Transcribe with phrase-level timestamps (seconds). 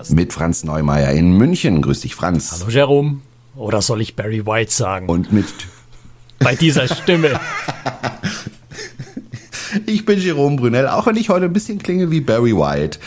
[0.00, 0.14] Kreuzfahrt-Podcast.
[0.14, 1.82] Mit Franz Neumeier in München.
[1.82, 2.52] Grüß dich, Franz.
[2.52, 3.20] Hallo, Jerome.
[3.56, 5.08] Oder soll ich Barry White sagen?
[5.08, 5.46] Und mit.
[6.38, 7.38] Bei dieser Stimme.
[9.86, 12.98] Ich bin Jerome Brunel, auch wenn ich heute ein bisschen klinge wie Barry White.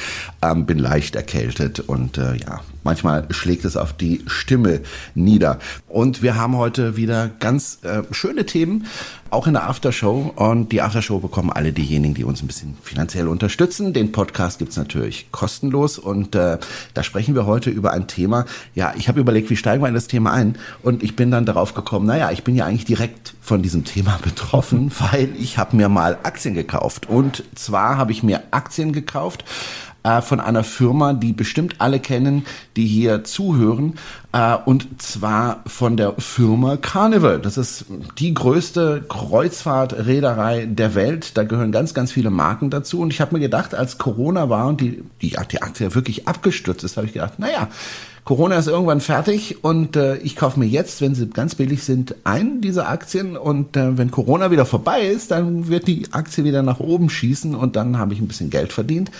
[0.43, 4.81] Ähm, bin leicht erkältet und äh, ja, manchmal schlägt es auf die Stimme
[5.15, 5.57] nieder.
[5.87, 8.87] Und wir haben heute wieder ganz äh, schöne Themen,
[9.29, 10.33] auch in der Aftershow.
[10.35, 13.93] Und die Aftershow bekommen alle diejenigen, die uns ein bisschen finanziell unterstützen.
[13.93, 15.97] Den Podcast gibt's natürlich kostenlos.
[15.97, 16.57] Und äh,
[16.93, 18.45] da sprechen wir heute über ein Thema.
[18.75, 20.57] Ja, ich habe überlegt, wie steigen wir in das Thema ein?
[20.81, 24.19] Und ich bin dann darauf gekommen, naja, ich bin ja eigentlich direkt von diesem Thema
[24.23, 27.07] betroffen, weil ich habe mir mal Aktien gekauft.
[27.07, 29.45] Und zwar habe ich mir Aktien gekauft
[30.03, 33.95] äh, von einer Firma, die bestimmt alle kennen, die hier zuhören.
[34.33, 37.39] Äh, und zwar von der Firma Carnival.
[37.39, 37.85] Das ist
[38.17, 41.37] die größte Kreuzfahrtreederei der Welt.
[41.37, 42.99] Da gehören ganz, ganz viele Marken dazu.
[42.99, 46.83] Und ich habe mir gedacht, als Corona war und die, die, die Aktie wirklich abgestürzt
[46.83, 47.69] ist, habe ich gedacht, naja,
[48.25, 52.15] Corona ist irgendwann fertig und äh, ich kaufe mir jetzt, wenn sie ganz billig sind,
[52.23, 56.63] ein diese Aktien und äh, wenn Corona wieder vorbei ist, dann wird die Aktie wieder
[56.63, 59.11] nach oben schießen und dann habe ich ein bisschen Geld verdient.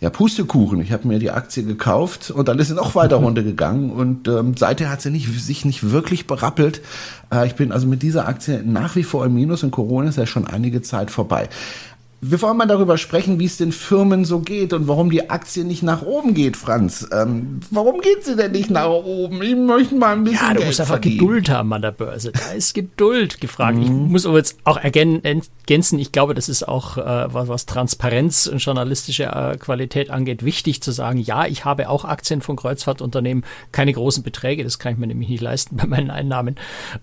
[0.00, 0.80] Ja, Pustekuchen.
[0.80, 4.55] Ich habe mir die Aktie gekauft und dann ist sie noch weiter runtergegangen und ähm,
[4.58, 6.80] seither hat sie nicht, sich nicht wirklich berappelt.
[7.32, 10.18] Äh, ich bin also mit dieser Aktie nach wie vor im Minus und Corona ist
[10.18, 11.48] ja schon einige Zeit vorbei.
[12.28, 15.64] Wir wollen mal darüber sprechen, wie es den Firmen so geht und warum die Aktie
[15.64, 17.06] nicht nach oben geht, Franz.
[17.12, 19.40] Ähm, warum geht sie denn nicht nach oben?
[19.42, 20.40] Ich möchte mal ein bisschen.
[20.40, 21.18] Ja, du Geld musst einfach verdienen.
[21.18, 22.32] Geduld haben an der Börse.
[22.32, 23.78] Da ist Geduld gefragt.
[23.80, 27.66] Ich muss aber jetzt auch ergän- ergänzen, ich glaube, das ist auch, äh, was, was
[27.66, 32.56] Transparenz und journalistische äh, Qualität angeht, wichtig zu sagen, ja, ich habe auch Aktien von
[32.56, 36.56] Kreuzfahrtunternehmen, keine großen Beträge, das kann ich mir nämlich nicht leisten bei meinen Einnahmen.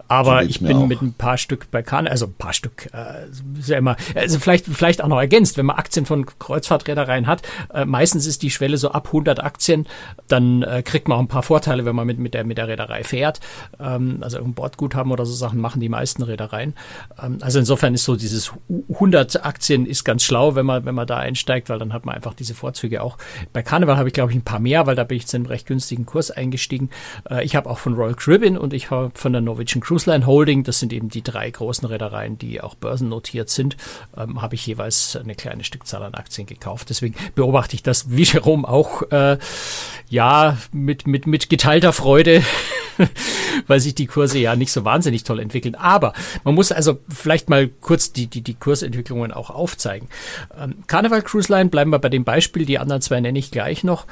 [0.08, 0.88] Aber So ich bin auch.
[0.88, 4.40] mit ein paar Stück bei Kahn, also ein paar Stück, äh, ist ja immer, also
[4.40, 7.42] vielleicht, vielleicht auch noch ergänzt, wenn man Aktien von Kreuzfahrtreedereien hat,
[7.74, 9.88] äh, meistens ist die Schwelle so ab 100 Aktien,
[10.28, 12.68] dann äh, kriegt man auch ein paar Vorteile, wenn man mit, mit, der, mit der
[12.68, 13.40] Reederei fährt.
[13.80, 16.74] Ähm, also ein Bordguthaben oder so Sachen machen die meisten Reedereien.
[17.22, 18.52] Ähm, also insofern ist so dieses
[18.90, 22.16] 100 Aktien ist ganz schlau, wenn man, wenn man da einsteigt, weil dann hat man
[22.16, 23.18] einfach diese Vorzüge auch.
[23.52, 25.46] Bei Carnival habe ich glaube ich ein paar mehr, weil da bin ich zu einem
[25.46, 26.90] recht günstigen Kurs eingestiegen.
[27.30, 30.26] Äh, ich habe auch von Royal Caribbean und ich habe von der Norwegian Cruise Line
[30.26, 33.78] Holding, das sind eben die drei großen Reedereien, die auch börsennotiert sind,
[34.18, 36.90] ähm, habe ich jeweils eine kleine Stückzahl an Aktien gekauft.
[36.90, 39.38] Deswegen beobachte ich das wie Jerome auch äh,
[40.10, 42.44] ja mit, mit, mit geteilter Freude,
[43.68, 45.76] weil sich die Kurse ja nicht so wahnsinnig toll entwickeln.
[45.76, 50.08] Aber man muss also vielleicht mal kurz die, die, die Kursentwicklungen auch aufzeigen.
[50.58, 53.84] Ähm, Carnival Cruise Line, bleiben wir bei dem Beispiel, die anderen zwei nenne ich gleich
[53.84, 54.06] noch,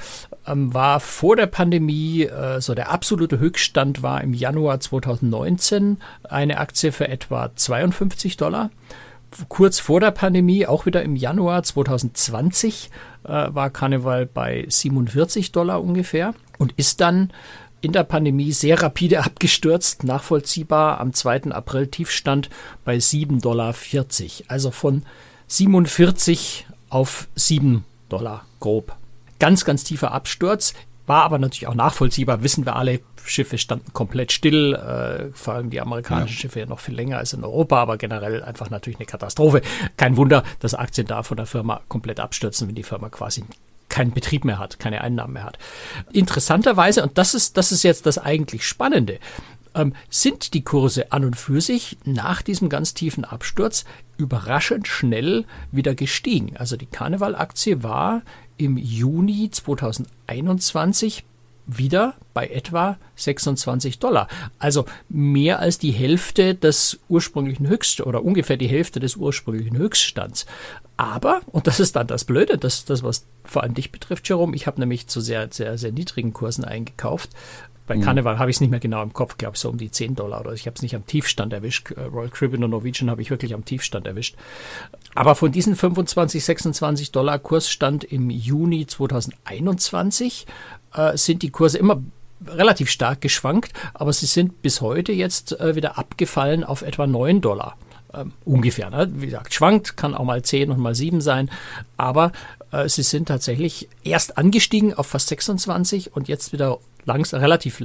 [0.48, 6.58] ähm, war vor der Pandemie, äh, so der absolute Höchststand war im Januar 2019 eine
[6.58, 8.72] Aktie für etwa 52 Dollar
[9.50, 12.90] kurz vor der Pandemie, auch wieder im Januar 2020,
[13.24, 17.32] äh, war Carnival bei 47 Dollar ungefähr und ist dann
[17.82, 21.52] in der Pandemie sehr rapide abgestürzt, nachvollziehbar am 2.
[21.52, 22.50] April Tiefstand
[22.86, 23.76] bei 7,40 Dollar.
[24.48, 25.04] Also von
[25.48, 28.96] 47 auf 7 Dollar grob.
[29.40, 30.74] Ganz, ganz tiefer Absturz.
[31.12, 35.70] War aber natürlich auch nachvollziehbar, wissen wir alle, Schiffe standen komplett still, äh, vor allem
[35.70, 39.08] die amerikanischen Schiffe ja noch viel länger als in Europa, aber generell einfach natürlich eine
[39.08, 39.62] Katastrophe.
[39.98, 43.44] Kein Wunder, dass Aktien da von der Firma komplett abstürzen, wenn die Firma quasi
[43.90, 45.60] keinen Betrieb mehr hat, keine Einnahmen mehr hat.
[46.14, 49.20] Interessanterweise, und das ist, das ist jetzt das eigentlich Spannende,
[49.76, 53.84] ähm, sind die Kurse an und für sich nach diesem ganz tiefen Absturz
[54.16, 55.44] überraschend schnell
[55.74, 56.56] wieder gestiegen.
[56.56, 58.22] Also die Karneval-Aktie war
[58.62, 61.24] im Juni 2021
[61.66, 64.28] wieder bei etwa 26 Dollar.
[64.60, 70.46] Also mehr als die Hälfte des ursprünglichen Höchst oder ungefähr die Hälfte des ursprünglichen Höchststands.
[70.98, 74.56] Aber, und das ist dann das Blöde, das, das was vor allem dich betrifft, Jerome,
[74.56, 77.32] ich habe nämlich zu sehr, sehr, sehr niedrigen Kursen eingekauft.
[77.88, 79.92] Bei Carnival habe ich es nicht mehr genau im Kopf, glaube ich, so um die
[79.92, 81.92] 10 Dollar oder ich habe es nicht am Tiefstand erwischt.
[81.92, 84.36] Äh, Royal Caribbean und Norwegian habe ich wirklich am Tiefstand erwischt.
[85.16, 90.46] Aber von diesen 25, 26 Dollar Kursstand im Juni 2021
[90.94, 92.02] äh, sind die Kurse immer
[92.48, 97.42] relativ stark geschwankt, aber sie sind bis heute jetzt äh, wieder abgefallen auf etwa 9
[97.42, 97.78] Dollar.
[98.14, 98.90] Ähm, ungefähr.
[98.90, 99.10] Ne?
[99.14, 101.50] Wie gesagt, schwankt, kann auch mal 10 und mal 7 sein,
[101.96, 102.34] aber
[102.72, 107.82] äh, sie sind tatsächlich erst angestiegen auf fast 26 und jetzt wieder langs relativ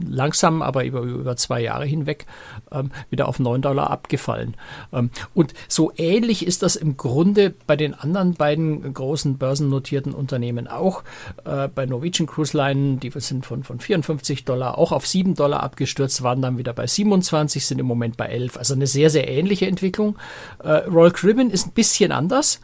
[0.00, 2.26] langsam, aber über, über zwei Jahre hinweg
[2.70, 4.56] ähm, wieder auf 9 Dollar abgefallen.
[4.92, 10.66] Ähm, und so ähnlich ist das im Grunde bei den anderen beiden großen börsennotierten Unternehmen
[10.66, 11.04] auch.
[11.44, 15.62] Äh, bei Norwegian Cruise Line, die sind von, von 54 Dollar auch auf 7 Dollar
[15.62, 18.56] abgestürzt, waren dann wieder bei 27, sind im Moment bei 11.
[18.56, 20.16] Also eine sehr, sehr ähnliche Entwicklung.
[20.62, 22.60] Äh, Royal Caribbean ist ein bisschen anders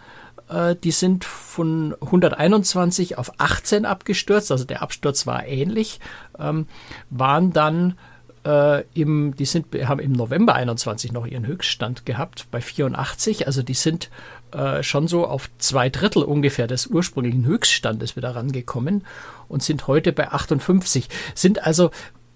[0.48, 6.00] äh, die sind von 121 auf 18 abgestürzt, also der Absturz war ähnlich,
[6.38, 6.66] ähm,
[7.10, 7.98] waren dann
[8.44, 13.62] äh, im, die sind, haben im November 21 noch ihren Höchststand gehabt bei 84, also
[13.62, 14.10] die sind
[14.52, 19.04] äh, schon so auf zwei Drittel ungefähr des ursprünglichen Höchststandes wieder rangekommen
[19.48, 21.90] und sind heute bei 58, sind also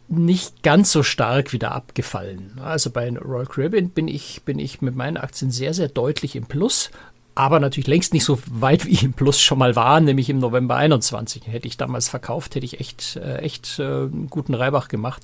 [0.09, 2.59] nicht ganz so stark wieder abgefallen.
[2.63, 6.45] Also bei Royal Caribbean bin ich, bin ich mit meinen Aktien sehr, sehr deutlich im
[6.45, 6.91] Plus,
[7.35, 10.39] aber natürlich längst nicht so weit, wie ich im Plus schon mal war, nämlich im
[10.39, 11.47] November 21.
[11.47, 15.23] Hätte ich damals verkauft, hätte ich echt, äh, echt äh, einen guten Reibach gemacht.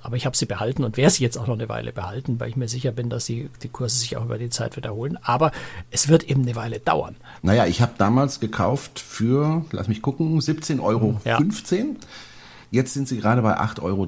[0.00, 2.48] Aber ich habe sie behalten und werde sie jetzt auch noch eine Weile behalten, weil
[2.48, 5.18] ich mir sicher bin, dass die, die Kurse sich auch über die Zeit wiederholen.
[5.22, 5.50] Aber
[5.90, 7.16] es wird eben eine Weile dauern.
[7.42, 11.20] Naja, ich habe damals gekauft für, lass mich gucken, 17,15 Euro.
[11.24, 11.40] Ja.
[12.70, 14.06] Jetzt sind sie gerade bei 8,33 Euro.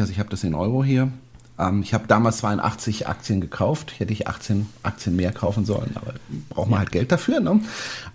[0.00, 1.10] Also ich habe das in Euro hier.
[1.58, 3.98] Ähm, ich habe damals 82 Aktien gekauft.
[3.98, 6.14] Hätte ich 18 Aktien mehr kaufen sollen, aber
[6.48, 6.80] braucht man ja.
[6.80, 7.40] halt Geld dafür.
[7.40, 7.60] Ne?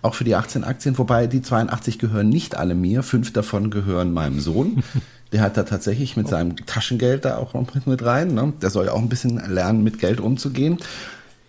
[0.02, 3.02] Auch für die 18 Aktien, wobei die 82 gehören nicht alle mir.
[3.02, 4.82] Fünf davon gehören meinem Sohn.
[5.32, 6.30] Der hat da tatsächlich mit oh.
[6.30, 7.54] seinem Taschengeld da auch
[7.86, 8.34] mit rein.
[8.34, 8.52] Ne?
[8.60, 10.78] Der soll ja auch ein bisschen lernen, mit Geld umzugehen.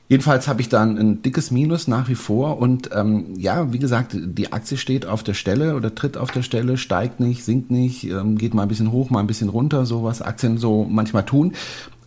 [0.10, 4.16] Jedenfalls habe ich dann ein dickes Minus nach wie vor und ähm, ja, wie gesagt,
[4.20, 8.04] die Aktie steht auf der Stelle oder tritt auf der Stelle, steigt nicht, sinkt nicht,
[8.04, 11.26] ähm, geht mal ein bisschen hoch, mal ein bisschen runter, so was Aktien so manchmal
[11.26, 11.54] tun.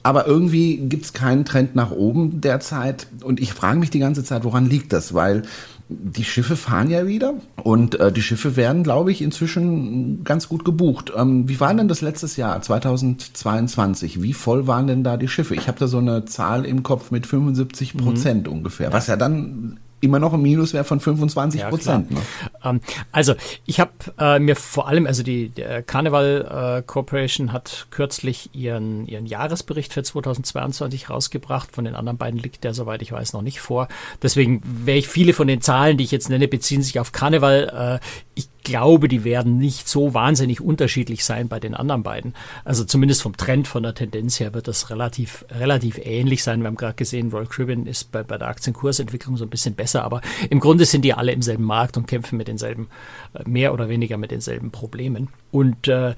[0.03, 4.23] Aber irgendwie gibt es keinen Trend nach oben derzeit und ich frage mich die ganze
[4.23, 5.15] Zeit, woran liegt das?
[5.15, 5.43] Weil
[5.89, 10.65] die Schiffe fahren ja wieder und äh, die Schiffe werden, glaube ich, inzwischen ganz gut
[10.65, 11.13] gebucht.
[11.17, 14.21] Ähm, wie war denn das letztes Jahr, 2022?
[14.21, 15.55] Wie voll waren denn da die Schiffe?
[15.55, 18.55] Ich habe da so eine Zahl im Kopf mit 75 Prozent mhm.
[18.55, 22.11] ungefähr, was ja dann immer noch ein Minuswert von 25 Prozent.
[22.11, 22.23] Ja, ne?
[22.65, 22.81] ähm,
[23.13, 23.35] also
[23.65, 29.07] ich habe äh, mir vor allem, also die, die Carnival äh, Corporation hat kürzlich ihren,
[29.07, 31.73] ihren Jahresbericht für 2022 rausgebracht.
[31.73, 33.89] Von den anderen beiden liegt der, soweit ich weiß, noch nicht vor.
[34.23, 38.01] Deswegen wäre ich viele von den Zahlen, die ich jetzt nenne, beziehen sich auf Carnival.
[38.01, 42.35] Äh, ich glaube, die werden nicht so wahnsinnig unterschiedlich sein bei den anderen beiden.
[42.65, 46.61] Also zumindest vom Trend, von der Tendenz her wird das relativ, relativ ähnlich sein.
[46.63, 50.03] Wir haben gerade gesehen, Royal Caribbean ist bei, bei der Aktienkursentwicklung so ein bisschen besser,
[50.03, 50.21] aber
[50.51, 52.89] im Grunde sind die alle im selben Markt und kämpfen mit denselben,
[53.35, 55.29] äh, mehr oder weniger mit denselben Problemen.
[55.53, 56.17] Und äh,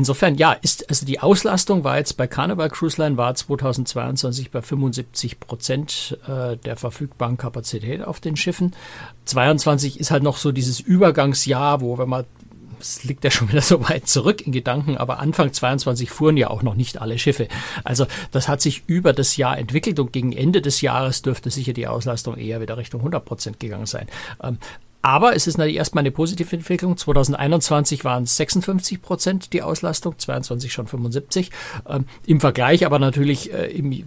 [0.00, 4.62] Insofern, ja, ist, also die Auslastung war jetzt bei Carnival Cruise Line war 2022 bei
[4.62, 8.72] 75 Prozent äh, der verfügbaren Kapazität auf den Schiffen.
[9.26, 12.24] 22 ist halt noch so dieses Übergangsjahr, wo wenn man
[12.80, 16.48] es liegt ja schon wieder so weit zurück in Gedanken, aber Anfang 22 fuhren ja
[16.48, 17.46] auch noch nicht alle Schiffe.
[17.84, 21.74] Also das hat sich über das Jahr entwickelt und gegen Ende des Jahres dürfte sicher
[21.74, 24.06] die Auslastung eher wieder Richtung 100 Prozent gegangen sein.
[24.42, 24.56] Ähm,
[25.02, 26.96] aber es ist natürlich erstmal eine positive Entwicklung.
[26.96, 31.50] 2021 waren es 56 Prozent die Auslastung, 22 schon 75.
[31.88, 34.04] Ähm, Im Vergleich aber natürlich äh, im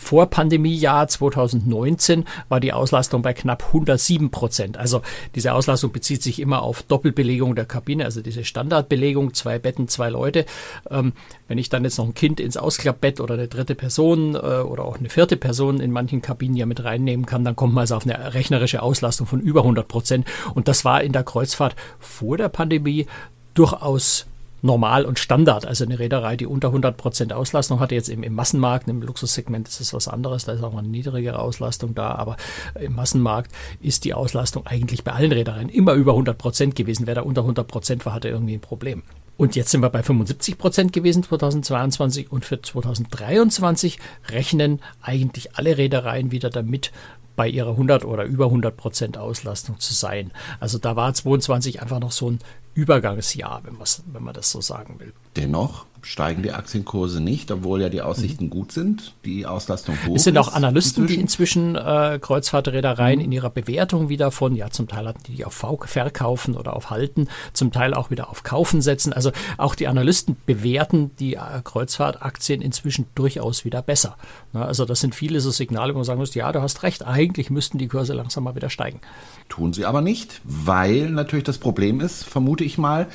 [0.00, 4.78] Vorpandemiejahr 2019 war die Auslastung bei knapp 107 Prozent.
[4.78, 5.02] Also
[5.34, 10.08] diese Auslastung bezieht sich immer auf Doppelbelegung der Kabine, also diese Standardbelegung, zwei Betten, zwei
[10.08, 10.46] Leute.
[10.90, 11.12] Ähm,
[11.48, 14.86] wenn ich dann jetzt noch ein Kind ins Ausklappbett oder eine dritte Person äh, oder
[14.86, 17.94] auch eine vierte Person in manchen Kabinen ja mit reinnehmen kann, dann kommt man also
[17.94, 20.26] auf eine rechnerische Auslastung von über 100 Prozent.
[20.54, 23.06] Und das war in der Kreuzfahrt vor der Pandemie
[23.52, 24.26] durchaus
[24.62, 25.66] normal und Standard.
[25.66, 29.68] Also eine Reederei, die unter 100 Prozent Auslastung hatte, jetzt im, im Massenmarkt, im Luxussegment
[29.68, 32.36] ist es was anderes, da ist auch mal eine niedrigere Auslastung da, aber
[32.78, 37.06] im Massenmarkt ist die Auslastung eigentlich bei allen Reedereien immer über 100 Prozent gewesen.
[37.06, 39.02] Wer da unter 100 Prozent war, hatte irgendwie ein Problem.
[39.36, 43.98] Und jetzt sind wir bei 75 Prozent gewesen 2022 und für 2023
[44.28, 46.92] rechnen eigentlich alle Reedereien wieder damit,
[47.40, 50.30] bei ihrer 100 oder über 100 Prozent Auslastung zu sein.
[50.58, 52.38] Also da war 22 einfach noch so ein
[52.74, 55.12] Übergangsjahr, wenn, wenn man das so sagen will.
[55.36, 58.50] Dennoch steigen die Aktienkurse nicht, obwohl ja die Aussichten mhm.
[58.50, 61.16] gut sind, die Auslastung hoch Es sind auch Analysten, inzwischen.
[61.16, 63.24] die inzwischen äh, Kreuzfahrtreedereien mhm.
[63.26, 66.90] in ihrer Bewertung wieder von, ja zum Teil hatten die auf v Verkaufen oder auf
[66.90, 69.12] Halten, zum Teil auch wieder auf Kaufen setzen.
[69.12, 74.16] Also auch die Analysten bewerten die äh, Kreuzfahrtaktien inzwischen durchaus wieder besser.
[74.52, 77.06] Na, also das sind viele so Signale, wo man sagen muss, ja, du hast recht,
[77.06, 79.00] eigentlich müssten die Kurse langsam mal wieder steigen.
[79.48, 83.08] Tun sie aber nicht, weil natürlich das Problem ist, vermute ich mal,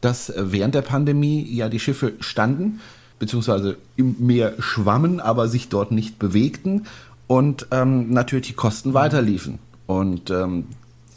[0.00, 2.80] dass äh, während der Pandemie ja die Schiffe standen,
[3.18, 6.86] beziehungsweise im Meer schwammen, aber sich dort nicht bewegten
[7.26, 9.58] und ähm, natürlich die Kosten weiterliefen.
[9.86, 10.66] Und ähm,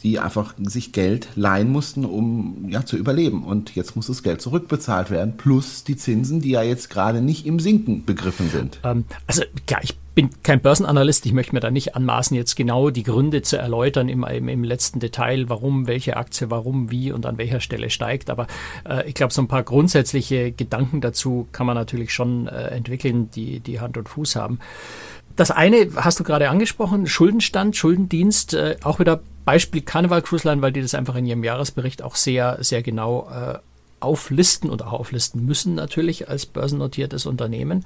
[0.04, 3.42] die einfach sich Geld leihen mussten, um ja zu überleben.
[3.42, 7.46] Und jetzt muss das Geld zurückbezahlt werden, plus die Zinsen, die ja jetzt gerade nicht
[7.46, 8.80] im Sinken begriffen sind.
[8.84, 12.90] Ähm, also klar, ich bin kein Börsenanalyst, ich möchte mir da nicht anmaßen, jetzt genau
[12.90, 17.24] die Gründe zu erläutern im, im, im letzten Detail, warum welche Aktie, warum, wie und
[17.24, 18.28] an welcher Stelle steigt.
[18.28, 18.46] Aber
[18.86, 23.30] äh, ich glaube, so ein paar grundsätzliche Gedanken dazu kann man natürlich schon äh, entwickeln,
[23.34, 24.58] die, die Hand und Fuß haben.
[25.34, 30.62] Das eine hast du gerade angesprochen, Schuldenstand, Schuldendienst, äh, auch wieder Beispiel Carnival Cruise Line,
[30.62, 33.58] weil die das einfach in ihrem Jahresbericht auch sehr, sehr genau äh,
[34.04, 37.84] auflisten und auch auflisten müssen natürlich als börsennotiertes Unternehmen.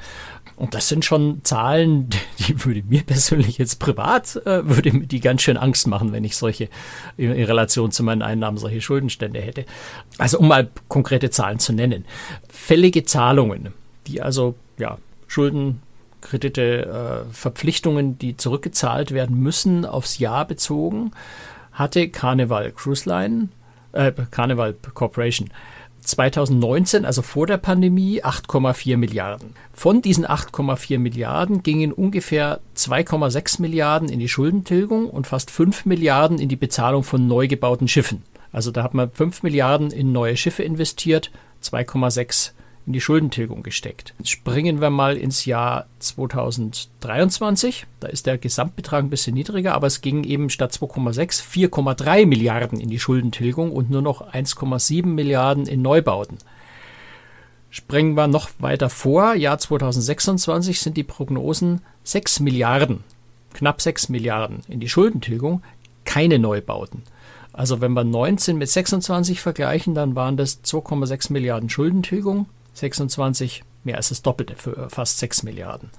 [0.56, 2.10] Und das sind schon Zahlen,
[2.40, 6.24] die würde mir persönlich jetzt privat, äh, würde mir die ganz schön Angst machen, wenn
[6.24, 6.68] ich solche
[7.16, 9.64] in, in Relation zu meinen Einnahmen solche Schuldenstände hätte.
[10.18, 12.04] Also um mal konkrete Zahlen zu nennen.
[12.48, 13.72] Fällige Zahlungen,
[14.06, 15.82] die also ja Schulden
[16.20, 21.12] Kredite, äh, Verpflichtungen, die zurückgezahlt werden müssen, aufs Jahr bezogen,
[21.72, 23.48] hatte Carnival Cruise Line,
[23.92, 25.50] äh, Carnival Corporation
[26.08, 29.54] 2019, also vor der Pandemie, 8,4 Milliarden.
[29.74, 36.38] Von diesen 8,4 Milliarden gingen ungefähr 2,6 Milliarden in die Schuldentilgung und fast 5 Milliarden
[36.38, 38.22] in die Bezahlung von neu gebauten Schiffen.
[38.52, 41.30] Also da hat man 5 Milliarden in neue Schiffe investiert,
[41.62, 42.52] 2,6
[42.88, 44.14] in die Schuldentilgung gesteckt.
[44.24, 47.84] Springen wir mal ins Jahr 2023.
[48.00, 52.80] Da ist der Gesamtbetrag ein bisschen niedriger, aber es ging eben statt 2,6 4,3 Milliarden
[52.80, 56.38] in die Schuldentilgung und nur noch 1,7 Milliarden in Neubauten.
[57.68, 59.34] Springen wir noch weiter vor.
[59.34, 63.04] Jahr 2026 sind die Prognosen 6 Milliarden,
[63.52, 65.62] knapp 6 Milliarden in die Schuldentilgung,
[66.06, 67.02] keine Neubauten.
[67.52, 72.46] Also wenn wir 19 mit 26 vergleichen, dann waren das 2,6 Milliarden Schuldentilgung,
[72.78, 75.90] 26 mehr als das Doppelte für fast 6 Milliarden.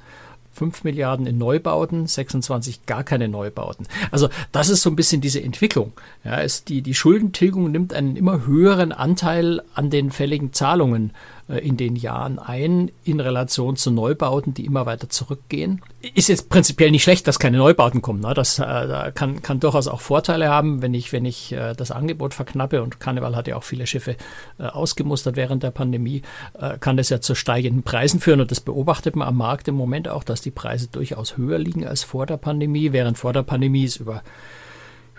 [0.53, 3.88] 5 Milliarden in Neubauten, 26 gar keine Neubauten.
[4.12, 5.93] Also das ist so ein bisschen diese Entwicklung.
[6.24, 11.77] Ja, die, die Schuldentilgung nimmt einen immer höheren Anteil an den fälligen Zahlungen äh, in
[11.77, 15.82] den Jahren ein, in Relation zu Neubauten, die immer weiter zurückgehen.
[16.13, 18.22] Ist jetzt prinzipiell nicht schlecht, dass keine Neubauten kommen.
[18.22, 18.34] Ne?
[18.36, 22.36] Das äh, kann, kann durchaus auch Vorteile haben, wenn ich, wenn ich äh, das Angebot
[22.36, 22.84] verknappe.
[22.84, 24.15] Und Karneval hat ja auch viele Schiffe
[24.60, 26.22] äh, ausgemustert während der Pandemie,
[26.60, 28.41] äh, kann das ja zu steigenden Preisen führen.
[28.41, 31.86] Und das beobachtet man am Markt im Moment auch, dass die Preise durchaus höher liegen
[31.86, 34.22] als vor der Pandemie, während vor der Pandemie es über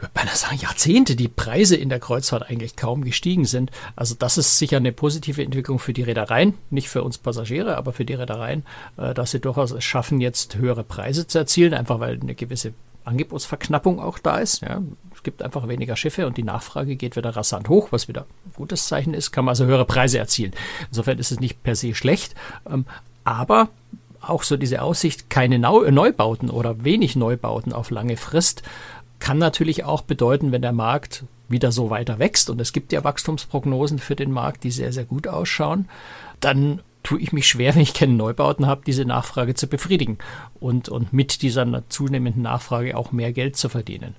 [0.01, 3.71] ich würde beinahe sagen, Jahrzehnte die Preise in der Kreuzfahrt eigentlich kaum gestiegen sind.
[3.97, 7.93] Also das ist sicher eine positive Entwicklung für die Reedereien, nicht für uns Passagiere, aber
[7.93, 8.65] für die Reedereien,
[8.97, 12.73] äh, dass sie durchaus es schaffen, jetzt höhere Preise zu erzielen, einfach weil eine gewisse
[13.05, 14.63] Angebotsverknappung auch da ist.
[14.63, 14.81] Ja.
[15.15, 18.53] Es gibt einfach weniger Schiffe und die Nachfrage geht wieder rasant hoch, was wieder ein
[18.55, 20.53] gutes Zeichen ist, kann man also höhere Preise erzielen.
[20.89, 22.35] Insofern ist es nicht per se schlecht,
[22.67, 22.87] ähm,
[23.25, 23.69] aber
[24.23, 28.63] auch so diese Aussicht, keine Neubauten oder wenig Neubauten auf lange Frist,
[29.21, 33.05] kann natürlich auch bedeuten, wenn der Markt wieder so weiter wächst, und es gibt ja
[33.05, 35.89] Wachstumsprognosen für den Markt, die sehr, sehr gut ausschauen,
[36.41, 40.19] dann tue ich mich schwer, wenn ich keine Neubauten habe, diese Nachfrage zu befriedigen
[40.59, 44.15] und, und mit dieser zunehmenden Nachfrage auch mehr Geld zu verdienen.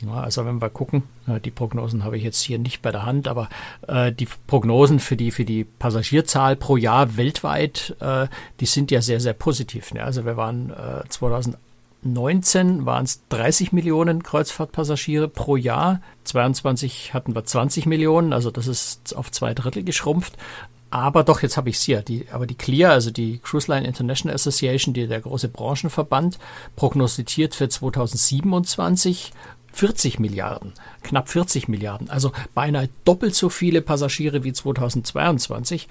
[0.00, 1.02] Ja, also wenn wir gucken,
[1.44, 3.48] die Prognosen habe ich jetzt hier nicht bei der Hand, aber
[3.88, 8.28] äh, die Prognosen für die, für die Passagierzahl pro Jahr weltweit, äh,
[8.60, 9.92] die sind ja sehr, sehr positiv.
[9.92, 10.04] Ne?
[10.04, 11.56] Also wir waren äh, 2000
[12.02, 16.00] 19 waren es 30 Millionen Kreuzfahrtpassagiere pro Jahr.
[16.24, 20.36] 22 hatten wir 20 Millionen, also das ist auf zwei Drittel geschrumpft.
[20.90, 22.00] Aber doch, jetzt habe ich es hier.
[22.00, 26.38] Die, aber die CLIA, also die Cruise Line International Association, die der große Branchenverband,
[26.76, 29.32] prognostiziert für 2027
[29.72, 35.88] 40 Milliarden, knapp 40 Milliarden, also beinahe doppelt so viele Passagiere wie 2022.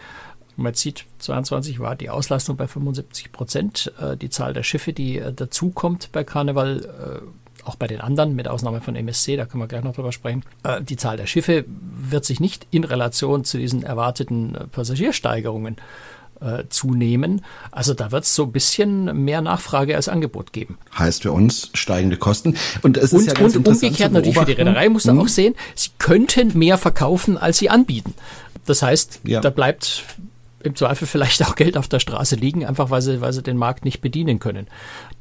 [0.57, 3.93] Man sieht, 22 war die Auslastung bei 75 Prozent.
[4.01, 8.35] Äh, die Zahl der Schiffe, die äh, dazukommt bei Karneval, äh, auch bei den anderen,
[8.35, 10.43] mit Ausnahme von MSC, da können wir gleich noch drüber sprechen.
[10.83, 15.75] Die Zahl der Schiffe wird sich nicht in Relation zu diesen erwarteten Passagiersteigerungen
[16.69, 17.41] zunehmen.
[17.71, 20.77] Also da wird es so ein bisschen mehr Nachfrage als Angebot geben.
[20.97, 22.55] Heißt für uns steigende Kosten.
[22.83, 25.23] Und es ist und, ja ganz und umgekehrt natürlich für die Reederei muss man hm.
[25.23, 28.13] auch sehen, sie könnten mehr verkaufen, als sie anbieten.
[28.65, 29.41] Das heißt, ja.
[29.41, 30.05] da bleibt
[30.63, 33.57] im Zweifel vielleicht auch Geld auf der Straße liegen, einfach weil sie, weil sie den
[33.57, 34.67] Markt nicht bedienen können.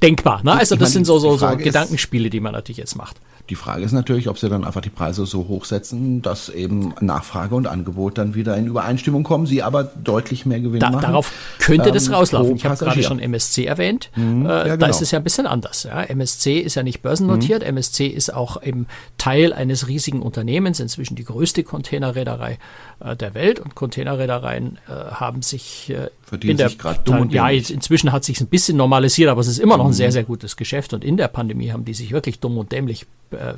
[0.03, 0.53] Denkbar, ne?
[0.53, 3.17] Also das sind so, so, so Gedankenspiele, die man natürlich jetzt macht.
[3.49, 7.55] Die Frage ist natürlich, ob sie dann einfach die Preise so hochsetzen, dass eben Nachfrage
[7.55, 11.03] und Angebot dann wieder in Übereinstimmung kommen, sie aber deutlich mehr Gewinn da, machen.
[11.03, 12.57] Darauf könnte ähm, das rauslaufen.
[12.57, 14.11] Ich habe gerade schon MSC erwähnt.
[14.17, 14.77] Mhm, äh, ja, genau.
[14.77, 15.85] Da ist es ja ein bisschen anders.
[15.85, 16.03] Ja.
[16.03, 17.63] MSC ist ja nicht börsennotiert.
[17.63, 17.69] Mhm.
[17.69, 18.87] MSC ist auch eben
[19.17, 22.59] Teil eines riesigen Unternehmens, inzwischen die größte Containerreederei
[22.99, 23.61] äh, der Welt.
[23.61, 26.09] Und Containerreedereien äh, haben sich äh,
[26.41, 29.59] in der gerade dumm Ja, jetzt, inzwischen hat sich ein bisschen normalisiert, aber es ist
[29.59, 29.95] immer noch ein mhm.
[29.95, 30.93] sehr, sehr gutes Geschäft.
[30.93, 33.55] Und in der Pandemie haben die sich wirklich dumm und dämlich äh,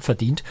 [0.00, 0.42] verdient.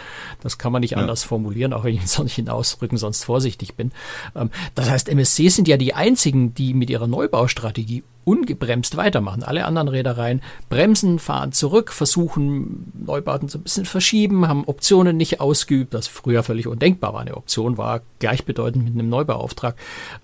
[0.41, 0.97] Das kann man nicht ja.
[0.97, 3.91] anders formulieren, auch wenn ich in solchen Ausdrücken sonst vorsichtig bin.
[4.35, 9.43] Ähm, das heißt, MSC sind ja die einzigen, die mit ihrer Neubaustrategie ungebremst weitermachen.
[9.43, 15.41] Alle anderen Reedereien bremsen, fahren zurück, versuchen Neubauten so ein bisschen verschieben, haben Optionen nicht
[15.41, 17.21] ausgeübt, das früher völlig undenkbar war.
[17.21, 19.75] Eine Option war gleichbedeutend mit einem Neubauauftrag.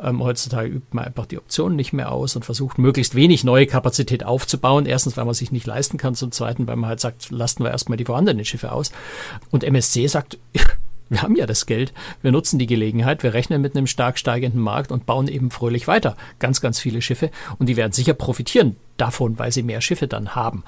[0.01, 3.67] Ähm, heutzutage übt man einfach die Optionen nicht mehr aus und versucht möglichst wenig neue
[3.67, 4.85] Kapazität aufzubauen.
[4.85, 7.71] Erstens, weil man sich nicht leisten kann, zum Zweiten, weil man halt sagt, lasten wir
[7.71, 8.91] erstmal die vorhandenen Schiffe aus.
[9.51, 10.37] Und MSC sagt,
[11.09, 14.61] wir haben ja das Geld, wir nutzen die Gelegenheit, wir rechnen mit einem stark steigenden
[14.61, 16.15] Markt und bauen eben fröhlich weiter.
[16.39, 17.31] Ganz, ganz viele Schiffe.
[17.57, 20.63] Und die werden sicher profitieren davon, weil sie mehr Schiffe dann haben.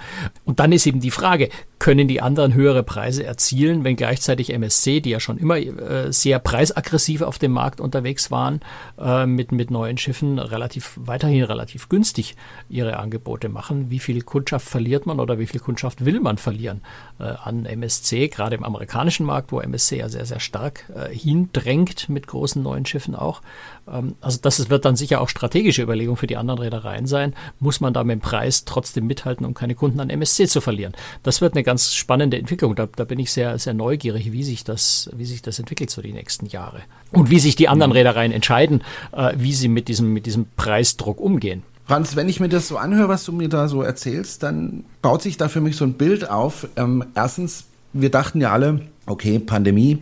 [0.46, 5.02] Und dann ist eben die Frage, können die anderen höhere Preise erzielen, wenn gleichzeitig MSC,
[5.02, 8.62] die ja schon immer äh, sehr preisaggressiv auf dem Markt unterwegs waren,
[9.00, 12.36] äh, mit, mit neuen Schiffen relativ, weiterhin relativ günstig
[12.70, 13.90] ihre Angebote machen.
[13.90, 16.82] Wie viel Kundschaft verliert man oder wie viel Kundschaft will man verlieren
[17.20, 22.10] äh, an MSC, gerade im amerikanischen Markt, wo MSC ja sehr, sehr stark äh, hindrängt
[22.10, 23.42] mit großen neuen Schiffen auch.
[23.88, 27.34] Ähm, also das wird dann sicher auch strategische Überlegung für die anderen Reedereien sein.
[27.60, 30.94] Muss man da mit dem Preis trotzdem mithalten, um keine Kunden an MSC zu verlieren?
[31.24, 32.76] Das wird eine ganz spannende Entwicklung.
[32.76, 36.02] Da, da bin ich sehr, sehr neugierig, wie sich das, wie sich das entwickelt so
[36.02, 36.82] die nächsten Jahre.
[37.12, 41.20] Und wie sich die anderen Reedereien entscheiden, äh, wie sie mit diesem, mit diesem Preisdruck
[41.20, 41.64] umgehen.
[41.86, 45.22] Franz, wenn ich mir das so anhöre, was du mir da so erzählst, dann baut
[45.22, 46.68] sich da für mich so ein Bild auf.
[46.78, 50.00] Ähm, erstens, wir dachten ja alle, okay, Pandemie,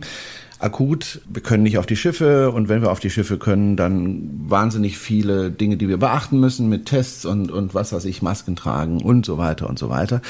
[0.60, 4.30] akut, wir können nicht auf die Schiffe und wenn wir auf die Schiffe können, dann
[4.46, 8.56] wahnsinnig viele Dinge, die wir beachten müssen mit Tests und, und was weiß ich, Masken
[8.56, 10.20] tragen und so weiter und so weiter.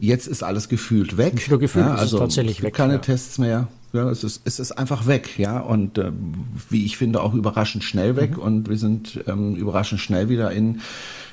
[0.00, 1.48] Jetzt ist alles gefühlt weg.
[1.48, 2.74] Nur gefühlt, ja, also ist tatsächlich weg.
[2.74, 2.98] Keine ja.
[2.98, 3.68] Tests mehr.
[3.92, 6.12] Ja, es ist, es ist einfach weg, ja, und äh,
[6.68, 8.42] wie ich finde auch überraschend schnell weg mhm.
[8.42, 10.80] und wir sind ähm, überraschend schnell wieder in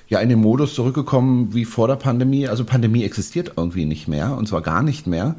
[0.08, 2.48] ja in den Modus zurückgekommen wie vor der Pandemie.
[2.48, 5.36] Also Pandemie existiert irgendwie nicht mehr und zwar gar nicht mehr.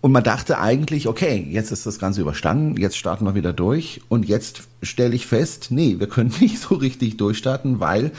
[0.00, 4.00] Und man dachte eigentlich, okay, jetzt ist das Ganze überstanden, jetzt starten wir wieder durch.
[4.08, 8.12] Und jetzt stelle ich fest, nee, wir können nicht so richtig durchstarten, weil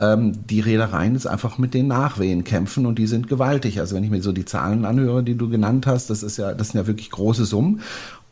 [0.00, 3.80] ähm, die Reedereien jetzt einfach mit den Nachwehen kämpfen und die sind gewaltig.
[3.80, 6.52] Also wenn ich mir so die Zahlen anhöre, die du genannt hast, das ist ja,
[6.54, 7.80] das sind ja wirklich große Summen.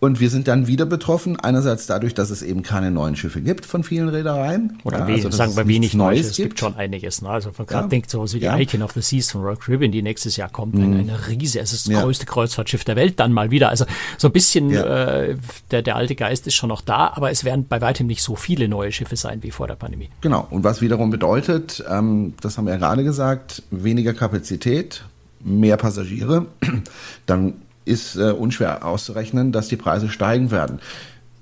[0.02, 3.64] Und wir sind dann wieder betroffen, einerseits dadurch, dass es eben keine neuen Schiffe gibt
[3.64, 4.80] von vielen Reedereien.
[4.82, 6.26] Oder ja, also, sagen wir wenig Neues.
[6.26, 7.22] Es gibt schon einiges.
[7.22, 7.28] Ne?
[7.28, 7.88] Also man gerade ja.
[7.88, 8.58] denkt sowas wie die ja.
[8.58, 10.74] Icon of the Seas von Rock Ribbon, die nächstes Jahr kommt.
[10.74, 10.82] Mhm.
[10.82, 12.02] Eine, eine Riese, es ist das ja.
[12.02, 13.68] größte Kreuzfahrtschiff der Welt dann mal wieder.
[13.68, 13.84] Also
[14.18, 15.36] so ein bisschen äh,
[15.70, 18.34] der, der alte Geist ist schon noch da, aber es werden bei weitem nicht so
[18.34, 20.08] viele neue Schiffe sein wie vor der Pandemie.
[20.20, 20.48] Genau.
[20.50, 25.04] Und was wiederum bedeutet, ähm, das haben wir ja gerade gesagt, weniger Kapazität,
[25.44, 26.46] mehr Passagiere,
[27.26, 30.80] dann ist äh, unschwer auszurechnen, dass die Preise steigen werden.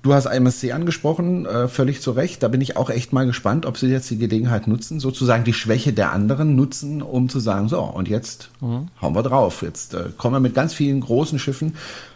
[0.03, 2.43] Du hast MSC angesprochen, äh, völlig zu Recht.
[2.43, 5.53] Da bin ich auch echt mal gespannt, ob sie jetzt die Gelegenheit nutzen, sozusagen die
[5.53, 8.89] Schwäche der anderen nutzen, um zu sagen, so, und jetzt mhm.
[9.03, 9.61] hauen wir drauf.
[9.61, 11.75] Jetzt äh, kommen wir mit ganz vielen großen Schiffen,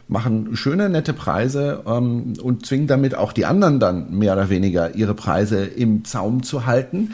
[0.08, 4.94] machen schöne, nette Preise ähm, und zwingen damit auch die anderen dann mehr oder weniger
[4.94, 7.12] ihre Preise im Zaum zu halten.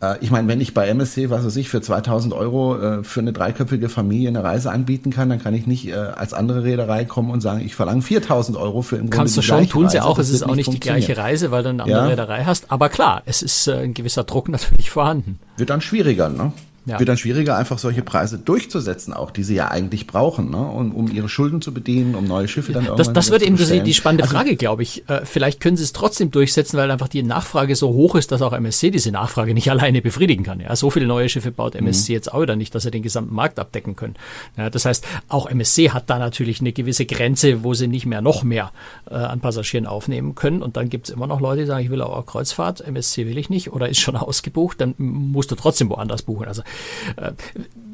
[0.00, 3.20] Äh, ich meine, wenn ich bei MSC, was weiß ich, für 2000 Euro äh, für
[3.20, 7.04] eine dreiköpfige Familie eine Reise anbieten kann, dann kann ich nicht äh, als andere Reederei
[7.04, 10.00] kommen und sagen, ich verlange 4000 Euro für im Grunde Kannst du schon, tun sie
[10.00, 10.16] auch.
[10.16, 12.06] Das es ist auch nicht die gleiche Reise, weil du eine andere ja.
[12.06, 12.70] Reederei hast.
[12.70, 15.38] Aber klar, es ist ein gewisser Druck natürlich vorhanden.
[15.56, 16.52] Wird dann schwieriger, ne?
[16.86, 16.98] Ja.
[16.98, 20.58] wird dann schwieriger, einfach solche Preise durchzusetzen, auch die sie ja eigentlich brauchen, ne?
[20.58, 23.56] um, um ihre Schulden zu bedienen, um neue Schiffe dann irgendwann Das, das wird eben
[23.56, 25.08] die, die spannende also, Frage, glaube ich.
[25.08, 28.40] Äh, vielleicht können sie es trotzdem durchsetzen, weil einfach die Nachfrage so hoch ist, dass
[28.40, 30.60] auch MSC diese Nachfrage nicht alleine befriedigen kann.
[30.60, 32.14] Ja, so viele neue Schiffe baut MSC mhm.
[32.14, 34.14] jetzt auch wieder nicht, dass sie den gesamten Markt abdecken können.
[34.56, 38.22] Ja, das heißt, auch MSC hat da natürlich eine gewisse Grenze, wo sie nicht mehr
[38.22, 38.72] noch mehr
[39.10, 40.62] äh, an Passagieren aufnehmen können.
[40.62, 43.36] Und dann gibt es immer noch Leute, die sagen, ich will auch Kreuzfahrt, MSC will
[43.36, 46.48] ich nicht oder ist schon ausgebucht, dann musst du trotzdem woanders buchen.
[46.48, 46.62] Also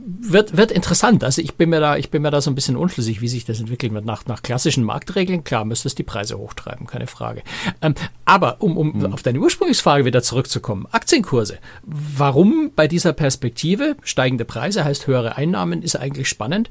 [0.06, 1.24] wird, wird interessant.
[1.24, 3.44] Also ich bin mir da, ich bin mir da so ein bisschen unschlüssig, wie sich
[3.44, 4.04] das entwickeln wird.
[4.04, 7.42] Nach, nach klassischen Marktregeln, klar, müsste es die Preise hochtreiben, keine Frage.
[7.82, 9.12] Ähm, aber um, um hm.
[9.12, 11.58] auf deine Ursprungsfrage wieder zurückzukommen, Aktienkurse.
[11.82, 16.70] Warum bei dieser Perspektive steigende Preise heißt höhere Einnahmen, ist eigentlich spannend.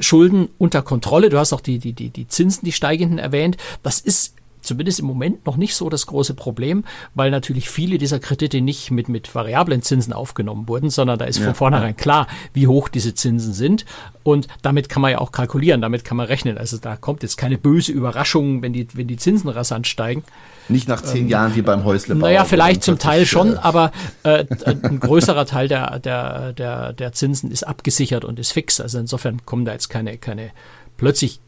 [0.00, 1.30] Schulden unter Kontrolle.
[1.30, 3.56] Du hast auch die, die, die, die Zinsen, die steigenden erwähnt.
[3.82, 4.34] Das ist
[4.66, 8.90] zumindest im Moment noch nicht so das große Problem, weil natürlich viele dieser Kredite nicht
[8.90, 11.44] mit, mit variablen Zinsen aufgenommen wurden, sondern da ist ja.
[11.44, 13.84] von vornherein klar, wie hoch diese Zinsen sind.
[14.22, 16.56] Und damit kann man ja auch kalkulieren, damit kann man rechnen.
[16.56, 20.24] Also da kommt jetzt keine böse Überraschung, wenn die, wenn die Zinsen rasant steigen.
[20.68, 22.20] Nicht nach zehn ähm, Jahren wie beim Häuslebau.
[22.26, 27.50] Naja, vielleicht zum Teil schon, aber äh, ein größerer Teil der, der, der, der Zinsen
[27.50, 28.80] ist abgesichert und ist fix.
[28.80, 30.50] Also insofern kommen da jetzt keine, keine
[30.96, 31.40] plötzlich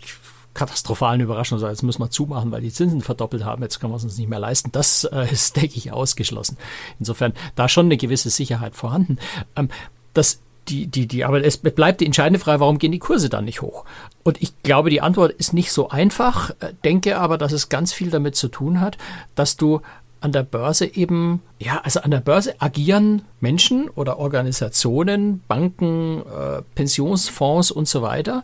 [0.57, 3.97] katastrophalen Überraschung, so jetzt müssen wir zumachen, weil die Zinsen verdoppelt haben, jetzt können wir
[3.97, 4.73] es uns nicht mehr leisten.
[4.73, 6.57] Das äh, ist, denke ich, ausgeschlossen.
[6.99, 9.19] Insofern da schon eine gewisse Sicherheit vorhanden.
[9.55, 9.69] Ähm,
[10.14, 13.45] das die, die, die, aber es bleibt die entscheidende Frage, warum gehen die Kurse dann
[13.45, 13.85] nicht hoch?
[14.25, 17.92] Und ich glaube, die Antwort ist nicht so einfach, äh, denke aber, dass es ganz
[17.92, 18.99] viel damit zu tun hat,
[19.37, 19.81] dass du
[20.21, 26.62] an der Börse eben, ja, also an der Börse agieren Menschen oder Organisationen, Banken, äh,
[26.75, 28.42] Pensionsfonds und so weiter,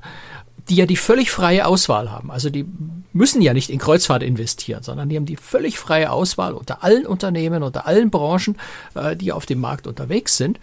[0.69, 2.31] die ja die völlig freie Auswahl haben.
[2.31, 2.65] Also die
[3.13, 7.07] müssen ja nicht in Kreuzfahrt investieren, sondern die haben die völlig freie Auswahl unter allen
[7.07, 8.57] Unternehmen, unter allen Branchen,
[8.95, 10.61] äh, die auf dem Markt unterwegs sind.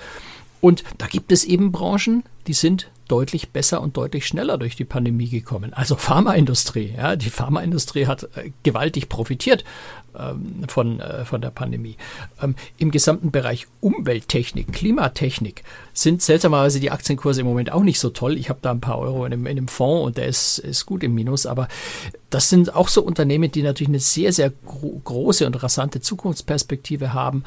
[0.62, 4.86] Und da gibt es eben Branchen, die sind deutlich besser und deutlich schneller durch die
[4.86, 5.74] Pandemie gekommen.
[5.74, 6.94] Also Pharmaindustrie.
[6.96, 9.66] Ja, die Pharmaindustrie hat äh, gewaltig profitiert
[10.18, 11.98] ähm, von, äh, von der Pandemie.
[12.42, 18.10] Ähm, Im gesamten Bereich Umwelttechnik, Klimatechnik sind seltsamerweise die Aktienkurse im Moment auch nicht so
[18.10, 18.38] toll.
[18.38, 20.86] Ich habe da ein paar Euro in einem, in einem Fonds und der ist, ist
[20.86, 21.68] gut im Minus, aber
[22.30, 27.14] das sind auch so Unternehmen, die natürlich eine sehr, sehr gro große und rasante Zukunftsperspektive
[27.14, 27.44] haben.